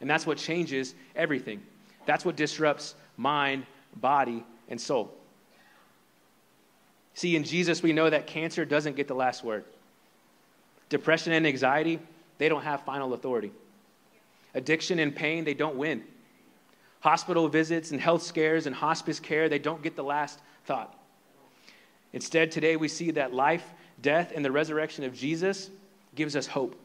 And 0.00 0.08
that's 0.08 0.26
what 0.26 0.38
changes 0.38 0.94
everything. 1.14 1.62
That's 2.06 2.24
what 2.24 2.36
disrupts 2.36 2.94
mind, 3.16 3.66
body, 3.96 4.44
and 4.68 4.80
soul. 4.80 5.14
See, 7.14 7.36
in 7.36 7.44
Jesus, 7.44 7.82
we 7.82 7.92
know 7.92 8.10
that 8.10 8.26
cancer 8.26 8.64
doesn't 8.64 8.96
get 8.96 9.08
the 9.08 9.14
last 9.14 9.44
word. 9.44 9.64
Depression 10.88 11.32
and 11.32 11.46
anxiety, 11.46 12.00
they 12.38 12.48
don't 12.48 12.62
have 12.62 12.82
final 12.82 13.14
authority. 13.14 13.52
Addiction 14.54 14.98
and 14.98 15.14
pain, 15.14 15.44
they 15.44 15.54
don't 15.54 15.76
win. 15.76 16.02
Hospital 17.00 17.48
visits 17.48 17.90
and 17.90 18.00
health 18.00 18.22
scares 18.22 18.66
and 18.66 18.74
hospice 18.74 19.20
care, 19.20 19.48
they 19.48 19.58
don't 19.58 19.82
get 19.82 19.96
the 19.96 20.04
last 20.04 20.38
thought. 20.64 20.98
Instead, 22.12 22.52
today 22.52 22.76
we 22.76 22.88
see 22.88 23.10
that 23.10 23.34
life, 23.34 23.64
death, 24.00 24.32
and 24.34 24.44
the 24.44 24.52
resurrection 24.52 25.04
of 25.04 25.14
Jesus 25.14 25.70
gives 26.14 26.36
us 26.36 26.46
hope 26.46 26.80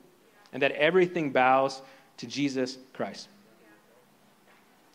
and 0.51 0.61
that 0.61 0.71
everything 0.71 1.31
bows 1.31 1.81
to 2.17 2.27
Jesus 2.27 2.77
Christ. 2.93 3.29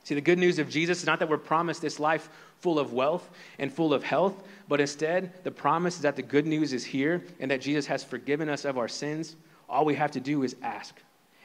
See, 0.02 0.14
the 0.14 0.20
good 0.20 0.38
news 0.38 0.58
of 0.58 0.68
Jesus 0.68 0.98
is 1.00 1.06
not 1.06 1.18
that 1.20 1.28
we're 1.28 1.38
promised 1.38 1.80
this 1.80 1.98
life 1.98 2.28
full 2.60 2.78
of 2.78 2.92
wealth 2.92 3.28
and 3.58 3.72
full 3.72 3.94
of 3.94 4.02
health, 4.02 4.42
but 4.68 4.80
instead, 4.80 5.32
the 5.44 5.50
promise 5.50 5.96
is 5.96 6.02
that 6.02 6.16
the 6.16 6.22
good 6.22 6.46
news 6.46 6.72
is 6.72 6.84
here 6.84 7.24
and 7.40 7.50
that 7.50 7.60
Jesus 7.60 7.86
has 7.86 8.04
forgiven 8.04 8.48
us 8.48 8.64
of 8.64 8.76
our 8.76 8.88
sins. 8.88 9.36
All 9.68 9.84
we 9.84 9.94
have 9.94 10.12
to 10.12 10.20
do 10.20 10.42
is 10.42 10.56
ask 10.62 10.94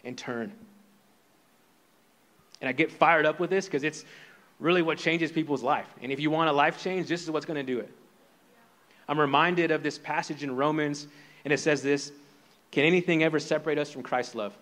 and 0.03 0.17
turn. 0.17 0.51
And 2.62 2.69
I 2.69 2.71
get 2.71 2.91
fired 2.91 3.25
up 3.25 3.39
with 3.39 3.49
this 3.49 3.65
because 3.65 3.84
it's 3.84 4.03
really 4.60 4.82
what 4.82 4.97
changes 4.97 5.32
people's 5.32 5.63
life. 5.63 5.88
And 6.01 6.12
if 6.12 6.19
you 6.19 6.29
want 6.29 6.49
a 6.49 6.53
life 6.53 6.82
change, 6.84 7.08
this 7.08 7.23
is 7.23 7.32
what's 7.32 7.45
going 7.45 7.63
to 7.65 7.73
do 7.73 7.79
it. 7.79 7.89
I'm 9.08 9.19
reminded 9.19 9.71
of 9.71 9.82
this 9.82 9.97
passage 9.97 10.43
in 10.43 10.55
Romans, 10.55 11.08
and 11.43 11.53
it 11.53 11.60
says 11.60 11.82
this 11.82 12.12
can 12.71 12.86
anything 12.86 13.23
ever 13.23 13.39
separate 13.39 13.77
us 13.77 13.91
from 13.91 14.03
Christ's 14.03 14.36
love? 14.36 14.55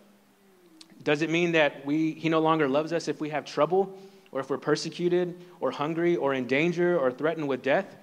Does 1.03 1.21
it 1.21 1.29
mean 1.29 1.51
that 1.51 1.85
we, 1.85 2.13
he 2.13 2.29
no 2.29 2.39
longer 2.39 2.67
loves 2.67 2.93
us 2.93 3.07
if 3.07 3.19
we 3.19 3.29
have 3.29 3.45
trouble, 3.45 3.97
or 4.31 4.39
if 4.39 4.49
we're 4.49 4.57
persecuted, 4.57 5.37
or 5.59 5.71
hungry, 5.71 6.15
or 6.15 6.33
in 6.33 6.47
danger, 6.47 6.97
or 6.97 7.11
threatened 7.11 7.47
with 7.47 7.61
death? 7.61 7.95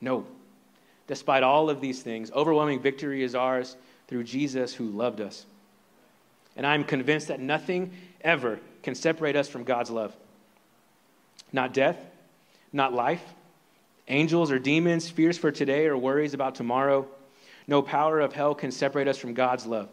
No. 0.00 0.26
Despite 1.06 1.42
all 1.42 1.70
of 1.70 1.80
these 1.80 2.02
things, 2.02 2.30
overwhelming 2.32 2.80
victory 2.80 3.22
is 3.22 3.34
ours 3.34 3.76
through 4.10 4.24
Jesus 4.24 4.74
who 4.74 4.90
loved 4.90 5.22
us. 5.22 5.46
And 6.56 6.66
I'm 6.66 6.84
convinced 6.84 7.28
that 7.28 7.40
nothing 7.40 7.92
ever 8.20 8.60
can 8.82 8.94
separate 8.94 9.36
us 9.36 9.48
from 9.48 9.64
God's 9.64 9.90
love. 9.90 10.14
Not 11.52 11.72
death, 11.72 11.96
not 12.72 12.92
life, 12.92 13.24
angels 14.08 14.52
or 14.52 14.58
demons, 14.58 15.08
fears 15.08 15.38
for 15.38 15.50
today 15.50 15.86
or 15.86 15.96
worries 15.96 16.34
about 16.34 16.54
tomorrow 16.56 17.08
no 17.70 17.82
power 17.82 18.18
of 18.18 18.32
hell 18.32 18.52
can 18.52 18.72
separate 18.72 19.06
us 19.06 19.16
from 19.16 19.32
God's 19.32 19.64
love. 19.64 19.88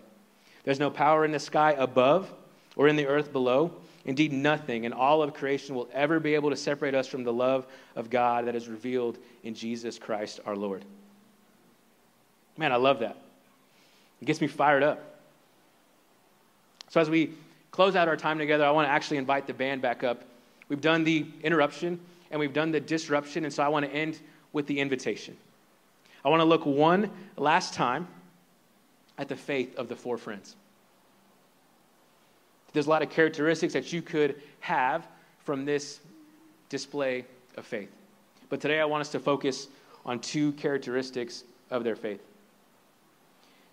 There's 0.63 0.79
no 0.79 0.89
power 0.89 1.23
in 1.23 1.31
the 1.31 1.39
sky 1.39 1.73
above 1.73 2.27
or 2.75 2.87
in 2.87 2.95
the 2.95 3.05
earth 3.05 3.31
below. 3.31 3.71
Indeed, 4.03 4.33
nothing 4.33 4.85
in 4.85 4.93
all 4.93 5.21
of 5.21 5.35
creation 5.35 5.75
will 5.75 5.87
ever 5.93 6.19
be 6.19 6.33
able 6.33 6.49
to 6.49 6.55
separate 6.55 6.95
us 6.95 7.07
from 7.07 7.23
the 7.23 7.31
love 7.31 7.67
of 7.95 8.09
God 8.09 8.47
that 8.47 8.55
is 8.55 8.67
revealed 8.67 9.19
in 9.43 9.53
Jesus 9.53 9.99
Christ 9.99 10.39
our 10.43 10.55
Lord. 10.55 10.83
Man, 12.57 12.71
I 12.71 12.77
love 12.77 12.99
that. 12.99 13.15
It 14.21 14.25
gets 14.25 14.41
me 14.41 14.47
fired 14.47 14.83
up. 14.83 15.21
So, 16.89 17.01
as 17.01 17.09
we 17.09 17.33
close 17.71 17.95
out 17.95 18.07
our 18.07 18.17
time 18.17 18.37
together, 18.37 18.65
I 18.65 18.71
want 18.71 18.87
to 18.87 18.91
actually 18.91 19.17
invite 19.17 19.47
the 19.47 19.53
band 19.53 19.81
back 19.81 20.03
up. 20.03 20.23
We've 20.69 20.81
done 20.81 21.03
the 21.03 21.25
interruption 21.43 21.99
and 22.31 22.39
we've 22.39 22.53
done 22.53 22.71
the 22.71 22.79
disruption, 22.79 23.45
and 23.45 23.53
so 23.53 23.63
I 23.63 23.67
want 23.67 23.85
to 23.85 23.91
end 23.91 24.19
with 24.51 24.67
the 24.67 24.79
invitation. 24.79 25.37
I 26.25 26.29
want 26.29 26.41
to 26.41 26.45
look 26.45 26.65
one 26.65 27.09
last 27.37 27.73
time 27.73 28.07
at 29.17 29.29
the 29.29 29.35
faith 29.35 29.77
of 29.77 29.87
the 29.87 29.95
four 29.95 30.17
friends. 30.17 30.55
There's 32.73 32.87
a 32.87 32.89
lot 32.89 33.01
of 33.01 33.09
characteristics 33.09 33.73
that 33.73 33.93
you 33.93 34.01
could 34.01 34.41
have 34.59 35.07
from 35.45 35.65
this 35.65 35.99
display 36.69 37.25
of 37.55 37.65
faith. 37.65 37.89
But 38.49 38.61
today 38.61 38.79
I 38.79 38.85
want 38.85 39.01
us 39.01 39.09
to 39.09 39.19
focus 39.19 39.67
on 40.05 40.19
two 40.19 40.51
characteristics 40.53 41.43
of 41.71 41.83
their 41.83 41.95
faith. 41.95 42.21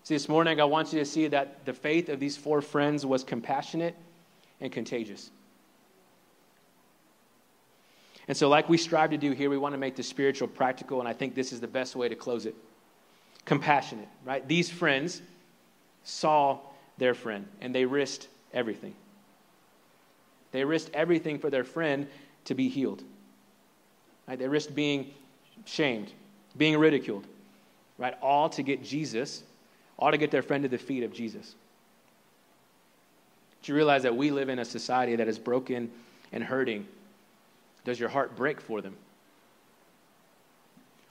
See, 0.04 0.14
this 0.14 0.28
morning 0.28 0.60
I 0.60 0.64
want 0.64 0.92
you 0.92 0.98
to 0.98 1.04
see 1.06 1.28
that 1.28 1.64
the 1.64 1.72
faith 1.72 2.10
of 2.10 2.20
these 2.20 2.36
four 2.36 2.60
friends 2.60 3.06
was 3.06 3.24
compassionate 3.24 3.96
and 4.60 4.70
contagious. 4.70 5.30
And 8.28 8.36
so, 8.36 8.50
like 8.50 8.68
we 8.68 8.76
strive 8.76 9.10
to 9.10 9.16
do 9.16 9.32
here, 9.32 9.48
we 9.48 9.56
want 9.56 9.72
to 9.72 9.78
make 9.78 9.96
the 9.96 10.02
spiritual 10.02 10.48
practical, 10.48 11.00
and 11.00 11.08
I 11.08 11.14
think 11.14 11.34
this 11.34 11.52
is 11.52 11.60
the 11.60 11.66
best 11.66 11.96
way 11.96 12.08
to 12.08 12.14
close 12.14 12.44
it. 12.44 12.54
Compassionate, 13.46 14.08
right? 14.24 14.46
These 14.46 14.70
friends 14.70 15.22
saw 16.04 16.58
their 16.98 17.14
friend, 17.14 17.46
and 17.62 17.74
they 17.74 17.86
risked 17.86 18.28
everything. 18.52 18.94
They 20.52 20.64
risked 20.64 20.90
everything 20.94 21.38
for 21.38 21.50
their 21.50 21.64
friend 21.64 22.06
to 22.44 22.54
be 22.54 22.68
healed. 22.68 23.02
Right? 24.28 24.38
They 24.38 24.48
risked 24.48 24.74
being 24.74 25.12
shamed, 25.64 26.12
being 26.56 26.78
ridiculed, 26.78 27.26
right? 27.98 28.14
All 28.22 28.48
to 28.50 28.62
get 28.62 28.84
Jesus, 28.84 29.42
all 29.98 30.10
to 30.10 30.18
get 30.18 30.30
their 30.30 30.42
friend 30.42 30.62
to 30.62 30.68
the 30.68 30.78
feet 30.78 31.02
of 31.02 31.12
Jesus. 31.12 31.54
Do 33.62 33.72
you 33.72 33.76
realize 33.76 34.02
that 34.02 34.16
we 34.16 34.30
live 34.30 34.48
in 34.48 34.58
a 34.58 34.64
society 34.64 35.16
that 35.16 35.28
is 35.28 35.38
broken 35.38 35.90
and 36.32 36.44
hurting? 36.44 36.86
Does 37.84 37.98
your 37.98 38.08
heart 38.08 38.36
break 38.36 38.60
for 38.60 38.80
them? 38.80 38.96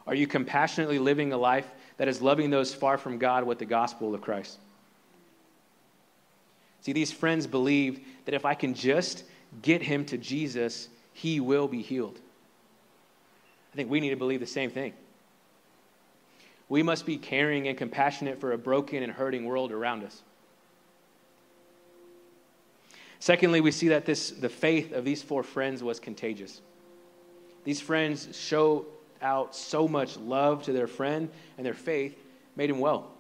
Are 0.06 0.16
you 0.16 0.28
compassionately 0.28 1.00
living 1.00 1.34
a 1.34 1.38
life 1.38 1.70
that 1.98 2.08
is 2.08 2.22
loving 2.22 2.50
those 2.50 2.74
far 2.74 2.98
from 2.98 3.18
God 3.18 3.46
with 3.46 3.60
the 3.60 3.66
gospel 3.66 4.14
of 4.14 4.22
Christ? 4.22 4.58
See, 6.82 6.92
these 6.92 7.12
friends 7.12 7.48
believed 7.48 8.02
that 8.26 8.36
if 8.36 8.46
I 8.46 8.54
can 8.54 8.74
just 8.74 9.24
get 9.62 9.82
him 9.82 10.06
to 10.06 10.18
Jesus, 10.18 10.90
he 11.14 11.40
will 11.40 11.68
be 11.68 11.82
healed. 11.82 12.20
I 13.72 13.76
think 13.76 13.90
we 13.90 14.00
need 14.00 14.10
to 14.10 14.16
believe 14.16 14.42
the 14.42 14.46
same 14.46 14.70
thing. 14.70 14.94
We 16.74 16.82
must 16.82 17.06
be 17.06 17.18
caring 17.18 17.68
and 17.68 17.78
compassionate 17.78 18.40
for 18.40 18.52
a 18.52 18.58
broken 18.58 19.04
and 19.04 19.12
hurting 19.12 19.46
world 19.46 19.72
around 19.72 20.04
us. 20.04 20.24
Secondly, 23.20 23.62
we 23.62 23.70
see 23.70 23.90
that 23.90 24.06
this, 24.06 24.32
the 24.32 24.50
faith 24.50 24.92
of 24.92 25.06
these 25.06 25.22
four 25.22 25.44
friends 25.44 25.84
was 25.84 26.00
contagious. 26.00 26.62
These 27.64 27.80
friends 27.80 28.36
show 28.36 28.88
out 29.22 29.56
so 29.56 29.88
much 29.88 30.18
love 30.18 30.64
to 30.64 30.74
their 30.74 30.88
friend, 30.88 31.30
and 31.58 31.66
their 31.66 31.76
faith 31.76 32.18
made 32.56 32.72
him 32.72 32.80
well. 32.80 33.12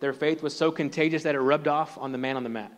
Their 0.00 0.14
faith 0.14 0.42
was 0.42 0.56
so 0.56 0.72
contagious 0.72 1.24
that 1.24 1.34
it 1.34 1.40
rubbed 1.40 1.68
off 1.68 1.98
on 1.98 2.10
the 2.10 2.16
man 2.16 2.38
on 2.38 2.42
the 2.42 2.48
mat. 2.48 2.72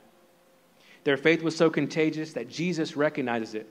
Their 1.04 1.16
faith 1.16 1.44
was 1.44 1.56
so 1.56 1.70
contagious 1.70 2.32
that 2.32 2.48
Jesus 2.48 2.96
recognizes 2.96 3.54
it. 3.54 3.68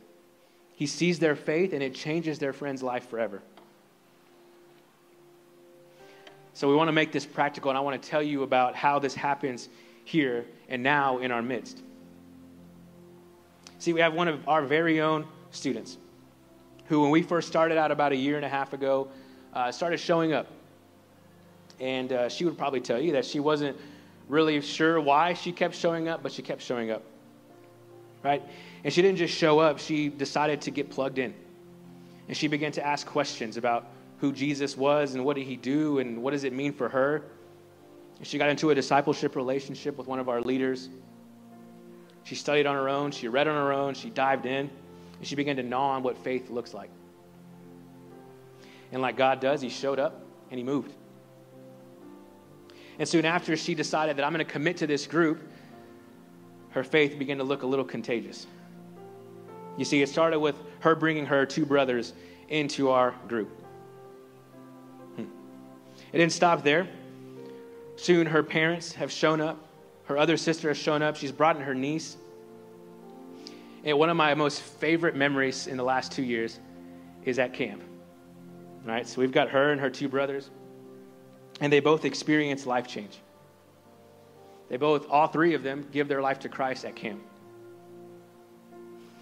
He 0.73 0.87
sees 0.87 1.19
their 1.19 1.35
faith 1.35 1.73
and 1.73 1.83
it 1.83 1.93
changes 1.93 2.39
their 2.39 2.53
friend's 2.53 2.81
life 2.81 3.09
forever. 3.09 3.41
So, 6.55 6.69
we 6.69 6.75
want 6.75 6.87
to 6.87 6.93
make 6.93 7.11
this 7.11 7.25
practical, 7.25 7.69
and 7.69 7.77
I 7.77 7.81
want 7.81 8.01
to 8.01 8.09
tell 8.09 8.23
you 8.23 8.43
about 8.43 8.75
how 8.75 8.97
this 8.97 9.13
happens 9.13 9.69
here 10.05 10.45
and 10.69 10.81
now 10.81 11.17
in 11.17 11.29
our 11.31 11.41
midst. 11.41 11.81
See, 13.77 13.91
we 13.93 13.99
have 13.99 14.13
one 14.13 14.27
of 14.27 14.47
our 14.47 14.63
very 14.63 15.01
own 15.01 15.27
students 15.51 15.97
who, 16.87 17.01
when 17.01 17.11
we 17.11 17.21
first 17.21 17.47
started 17.47 17.77
out 17.77 17.91
about 17.91 18.13
a 18.13 18.15
year 18.15 18.37
and 18.37 18.45
a 18.45 18.49
half 18.49 18.73
ago, 18.73 19.09
uh, 19.53 19.71
started 19.71 19.99
showing 19.99 20.31
up. 20.31 20.47
And 21.79 22.13
uh, 22.13 22.29
she 22.29 22.45
would 22.45 22.57
probably 22.57 22.79
tell 22.79 23.01
you 23.01 23.11
that 23.11 23.25
she 23.25 23.39
wasn't 23.39 23.77
really 24.29 24.61
sure 24.61 25.01
why 25.01 25.33
she 25.33 25.51
kept 25.51 25.75
showing 25.75 26.07
up, 26.07 26.23
but 26.23 26.31
she 26.31 26.41
kept 26.41 26.61
showing 26.61 26.89
up. 26.89 27.03
Right? 28.23 28.41
And 28.83 28.93
she 28.93 29.01
didn't 29.01 29.17
just 29.17 29.35
show 29.35 29.59
up, 29.59 29.77
she 29.77 30.07
decided 30.07 30.61
to 30.61 30.71
get 30.71 30.89
plugged 30.89 31.19
in. 31.19 31.33
And 32.27 32.37
she 32.37 32.47
began 32.47 32.71
to 32.71 32.85
ask 32.85 33.05
questions 33.05 33.57
about 33.57 33.87
who 34.25 34.31
Jesus 34.31 34.75
was 34.75 35.13
and 35.13 35.23
what 35.23 35.35
did 35.35 35.45
he 35.45 35.55
do 35.55 35.99
and 35.99 36.21
what 36.21 36.31
does 36.31 36.43
it 36.43 36.51
mean 36.53 36.73
for 36.73 36.89
her. 36.89 37.23
She 38.23 38.39
got 38.39 38.49
into 38.49 38.71
a 38.71 38.75
discipleship 38.75 39.35
relationship 39.35 39.97
with 39.97 40.07
one 40.07 40.17
of 40.17 40.29
our 40.29 40.41
leaders. 40.41 40.89
She 42.23 42.33
studied 42.33 42.65
on 42.65 42.75
her 42.75 42.89
own, 42.89 43.11
she 43.11 43.27
read 43.27 43.47
on 43.47 43.53
her 43.53 43.71
own, 43.71 43.93
she 43.93 44.09
dived 44.09 44.47
in, 44.47 44.69
and 45.19 45.27
she 45.27 45.35
began 45.35 45.57
to 45.57 45.63
gnaw 45.63 45.91
on 45.91 46.01
what 46.01 46.17
faith 46.17 46.49
looks 46.49 46.73
like. 46.73 46.89
And 48.91 48.99
like 48.99 49.15
God 49.15 49.39
does, 49.39 49.61
he 49.61 49.69
showed 49.69 49.99
up 49.99 50.25
and 50.49 50.57
he 50.57 50.63
moved. 50.63 50.91
And 52.97 53.07
soon 53.07 53.25
after 53.25 53.55
she 53.55 53.75
decided 53.75 54.17
that 54.17 54.25
I'm 54.25 54.33
going 54.33 54.43
to 54.43 54.51
commit 54.51 54.77
to 54.77 54.87
this 54.87 55.05
group, 55.05 55.47
her 56.69 56.83
faith 56.83 57.19
began 57.19 57.37
to 57.37 57.43
look 57.43 57.61
a 57.61 57.67
little 57.67 57.85
contagious. 57.85 58.47
You 59.77 59.85
see, 59.85 60.01
it 60.01 60.09
started 60.09 60.39
with 60.39 60.55
her 60.79 60.95
bringing 60.95 61.27
her 61.27 61.45
two 61.45 61.65
brothers 61.65 62.13
into 62.49 62.89
our 62.89 63.13
group. 63.27 63.64
It 66.15 66.19
didn't 66.19 66.31
stop 66.31 66.63
there. 66.63 66.87
Soon 67.97 68.25
her 68.25 68.41
parents 68.41 68.93
have 68.93 69.11
shown 69.11 69.41
up. 69.41 69.57
Her 70.05 70.17
other 70.17 70.37
sister 70.37 70.69
has 70.69 70.77
shown 70.77 71.01
up. 71.01 71.17
She's 71.17 71.33
brought 71.33 71.57
in 71.57 71.61
her 71.63 71.75
niece. 71.75 72.15
And 73.83 73.99
one 73.99 74.09
of 74.09 74.15
my 74.15 74.33
most 74.33 74.61
favorite 74.61 75.17
memories 75.17 75.67
in 75.67 75.75
the 75.75 75.83
last 75.83 76.13
two 76.13 76.23
years 76.23 76.57
is 77.25 77.37
at 77.37 77.53
camp. 77.53 77.83
All 78.85 78.93
right, 78.93 79.05
so 79.05 79.19
we've 79.19 79.33
got 79.33 79.49
her 79.49 79.73
and 79.73 79.81
her 79.81 79.89
two 79.89 80.07
brothers 80.07 80.51
and 81.59 81.71
they 81.71 81.81
both 81.81 82.05
experience 82.05 82.65
life 82.65 82.87
change. 82.87 83.19
They 84.69 84.77
both, 84.77 85.09
all 85.09 85.27
three 85.27 85.53
of 85.53 85.63
them, 85.63 85.85
give 85.91 86.07
their 86.07 86.21
life 86.21 86.39
to 86.39 86.49
Christ 86.49 86.85
at 86.85 86.95
camp. 86.95 87.21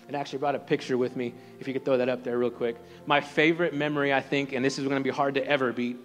And 0.05 0.15
actually 0.15 0.37
brought 0.37 0.53
a 0.53 0.59
picture 0.59 0.95
with 0.95 1.15
me, 1.15 1.33
if 1.59 1.67
you 1.67 1.73
could 1.73 1.85
throw 1.85 1.97
that 1.97 2.07
up 2.07 2.23
there 2.23 2.37
real 2.37 2.51
quick. 2.51 2.75
My 3.07 3.19
favorite 3.19 3.73
memory, 3.73 4.13
I 4.13 4.21
think, 4.21 4.53
and 4.53 4.63
this 4.63 4.77
is 4.77 4.87
going 4.87 4.99
to 4.99 5.03
be 5.03 5.09
hard 5.09 5.33
to 5.33 5.47
ever 5.47 5.73
beat, 5.73 5.97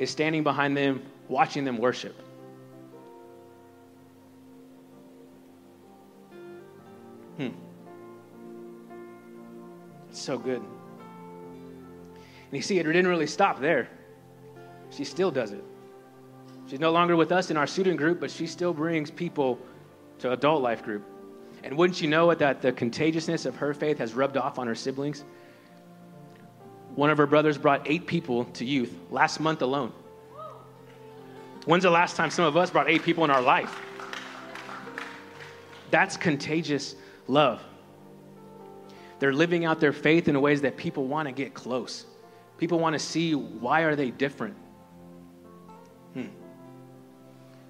is 0.00 0.10
standing 0.10 0.42
behind 0.42 0.74
them, 0.74 1.02
watching 1.28 1.62
them 1.62 1.76
worship. 1.76 2.16
Hmm. 7.36 7.50
It's 10.08 10.18
so 10.18 10.38
good. 10.38 10.62
And 10.62 12.52
you 12.52 12.62
see, 12.62 12.78
it 12.78 12.84
didn't 12.84 13.08
really 13.08 13.26
stop 13.26 13.60
there. 13.60 13.90
She 14.88 15.04
still 15.04 15.30
does 15.30 15.52
it. 15.52 15.62
She's 16.66 16.80
no 16.80 16.92
longer 16.92 17.14
with 17.14 17.30
us 17.30 17.50
in 17.50 17.58
our 17.58 17.66
student 17.66 17.98
group, 17.98 18.20
but 18.20 18.30
she 18.30 18.46
still 18.46 18.72
brings 18.72 19.10
people 19.10 19.58
to 20.20 20.32
adult 20.32 20.62
life 20.62 20.82
group. 20.82 21.04
And 21.62 21.76
wouldn't 21.76 22.00
you 22.00 22.08
know 22.08 22.30
it 22.30 22.38
that 22.38 22.62
the 22.62 22.72
contagiousness 22.72 23.44
of 23.44 23.54
her 23.56 23.74
faith 23.74 23.98
has 23.98 24.14
rubbed 24.14 24.38
off 24.38 24.58
on 24.58 24.66
her 24.66 24.74
siblings? 24.74 25.24
One 27.00 27.08
of 27.08 27.16
her 27.16 27.26
brothers 27.26 27.56
brought 27.56 27.80
eight 27.86 28.06
people 28.06 28.44
to 28.44 28.64
youth 28.66 28.94
last 29.10 29.40
month 29.40 29.62
alone. 29.62 29.90
When's 31.64 31.84
the 31.84 31.90
last 31.90 32.14
time 32.14 32.28
some 32.28 32.44
of 32.44 32.58
us 32.58 32.68
brought 32.68 32.90
eight 32.90 33.02
people 33.02 33.24
in 33.24 33.30
our 33.30 33.40
life? 33.40 33.74
That's 35.90 36.18
contagious 36.18 36.94
love. 37.26 37.62
They're 39.18 39.32
living 39.32 39.64
out 39.64 39.80
their 39.80 39.94
faith 39.94 40.28
in 40.28 40.38
ways 40.42 40.60
that 40.60 40.76
people 40.76 41.06
want 41.06 41.26
to 41.26 41.32
get 41.32 41.54
close. 41.54 42.04
People 42.58 42.78
want 42.78 42.92
to 42.92 42.98
see 42.98 43.34
why 43.34 43.80
are 43.80 43.96
they 43.96 44.10
different? 44.10 44.56
Hmm. 46.12 46.26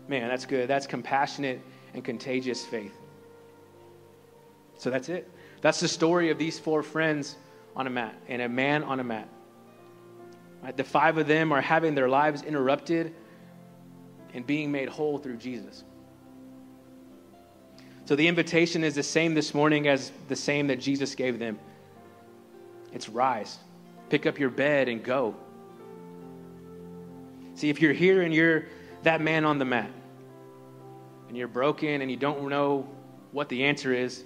Man, 0.09 0.29
that's 0.29 0.45
good. 0.45 0.67
That's 0.67 0.89
compassionate 0.89 1.61
and 1.95 2.03
contagious 2.03 2.67
faith. 2.67 2.99
So 4.77 4.91
that's 4.91 5.09
it. 5.09 5.31
That's 5.61 5.79
the 5.79 5.87
story 5.87 6.31
of 6.31 6.39
these 6.39 6.59
four 6.59 6.83
friends 6.83 7.37
on 7.77 7.87
a 7.87 7.91
mat 7.91 8.15
and 8.29 8.43
a 8.43 8.49
man 8.49 8.85
on 8.85 9.01
a 9.01 9.05
mat. 9.05 9.29
Right? 10.63 10.77
The 10.77 10.85
five 10.85 11.19
of 11.19 11.27
them 11.27 11.53
are 11.53 11.61
having 11.61 11.95
their 11.95 12.09
lives 12.09 12.43
interrupted 12.43 13.15
and 14.35 14.47
being 14.47 14.71
made 14.71 14.89
whole 14.89 15.19
through 15.19 15.37
Jesus. 15.37 15.85
So 18.05 18.17
the 18.17 18.27
invitation 18.27 18.83
is 18.83 18.95
the 18.95 19.03
same 19.03 19.35
this 19.35 19.55
morning 19.55 19.89
as 19.89 20.13
the 20.29 20.37
same 20.37 20.67
that 20.67 20.81
Jesus 20.81 21.15
gave 21.15 21.39
them. 21.39 21.59
It's 22.93 23.09
rise, 23.09 23.59
pick 24.09 24.27
up 24.27 24.39
your 24.39 24.51
bed 24.51 24.89
and 24.89 25.03
go. 25.03 25.37
See, 27.55 27.71
if 27.71 27.81
you're 27.81 27.93
here 27.93 28.23
and 28.23 28.35
you're 28.35 28.67
that 29.03 29.21
man 29.21 29.45
on 29.45 29.59
the 29.59 29.65
mat, 29.65 29.91
and 31.31 31.37
you're 31.37 31.47
broken 31.47 32.03
and 32.03 32.11
you 32.11 32.17
don't 32.17 32.49
know 32.49 32.89
what 33.31 33.49
the 33.49 33.63
answer 33.65 33.95
is, 33.95 34.25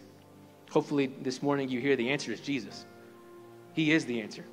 hopefully 0.70 1.12
this 1.20 1.42
morning 1.42 1.68
you 1.68 1.78
hear 1.78 1.96
the 1.96 2.08
answer 2.08 2.32
is 2.32 2.40
Jesus. 2.40 2.86
He 3.74 3.92
is 3.92 4.06
the 4.06 4.20
answer. 4.20 4.44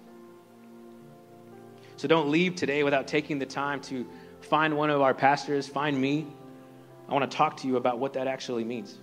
So 1.95 2.07
don't 2.07 2.29
leave 2.29 2.55
today 2.55 2.83
without 2.83 3.07
taking 3.07 3.39
the 3.39 3.45
time 3.45 3.79
to 3.81 4.05
find 4.41 4.75
one 4.75 4.89
of 4.89 5.01
our 5.01 5.13
pastors, 5.13 5.67
find 5.67 5.99
me. 5.99 6.27
I 7.07 7.13
want 7.13 7.29
to 7.29 7.37
talk 7.37 7.57
to 7.57 7.67
you 7.67 7.77
about 7.77 7.99
what 7.99 8.13
that 8.13 8.27
actually 8.27 8.63
means. 8.63 8.97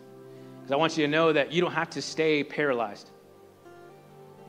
Because 0.57 0.73
I 0.73 0.77
want 0.77 0.97
you 0.97 1.07
to 1.07 1.11
know 1.11 1.33
that 1.33 1.53
you 1.53 1.61
don't 1.61 1.73
have 1.73 1.91
to 1.91 2.03
stay 2.03 2.43
paralyzed. 2.43 3.11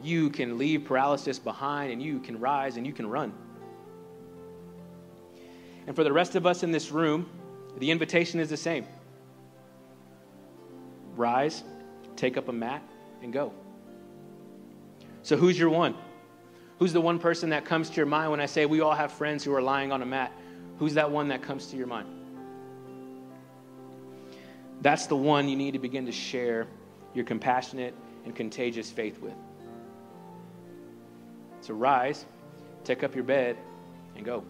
You 0.02 0.30
can 0.32 0.58
leave 0.58 0.86
paralysis 0.86 1.38
behind 1.38 1.92
and 1.92 2.02
you 2.02 2.20
can 2.20 2.40
rise 2.40 2.78
and 2.78 2.88
you 2.88 2.94
can 2.94 3.08
run. 3.08 3.34
And 5.86 5.96
for 5.96 6.04
the 6.04 6.12
rest 6.12 6.36
of 6.36 6.46
us 6.46 6.64
in 6.64 6.72
this 6.72 6.92
room, 6.92 7.30
the 7.78 7.92
invitation 7.92 8.40
is 8.40 8.50
the 8.50 8.58
same 8.58 8.86
rise, 11.16 11.64
take 12.16 12.38
up 12.38 12.48
a 12.48 12.54
mat, 12.54 12.82
and 13.22 13.34
go. 13.34 13.54
So, 15.24 15.38
who's 15.38 15.58
your 15.60 15.70
one? 15.70 15.96
Who's 16.80 16.94
the 16.94 17.02
one 17.02 17.20
person 17.20 17.50
that 17.50 17.66
comes 17.66 17.90
to 17.90 17.96
your 17.98 18.06
mind 18.06 18.32
when 18.32 18.40
I 18.40 18.46
say 18.46 18.66
we 18.66 18.80
all 18.82 18.94
have 18.94 19.12
friends 19.12 19.44
who 19.44 19.54
are 19.54 19.62
lying 19.62 19.92
on 19.92 20.02
a 20.02 20.06
mat? 20.06 20.32
Who's 20.78 20.94
that 20.94 21.12
one 21.12 21.28
that 21.28 21.42
comes 21.42 21.68
to 21.68 21.78
your 21.78 21.88
mind? 21.88 22.08
That's 24.82 25.08
the 25.08 25.16
one 25.16 25.50
you 25.50 25.58
need 25.58 25.72
to 25.72 25.80
begin 25.80 26.06
to 26.06 26.12
share 26.12 26.68
your 27.14 27.26
compassionate 27.26 27.94
and 28.24 28.34
contagious 28.34 28.90
faith 28.90 29.20
with. 29.20 29.34
So 31.62 31.74
rise, 31.74 32.26
take 32.86 33.04
up 33.04 33.14
your 33.14 33.26
bed, 33.26 33.58
and 34.16 34.26
go. 34.26 34.44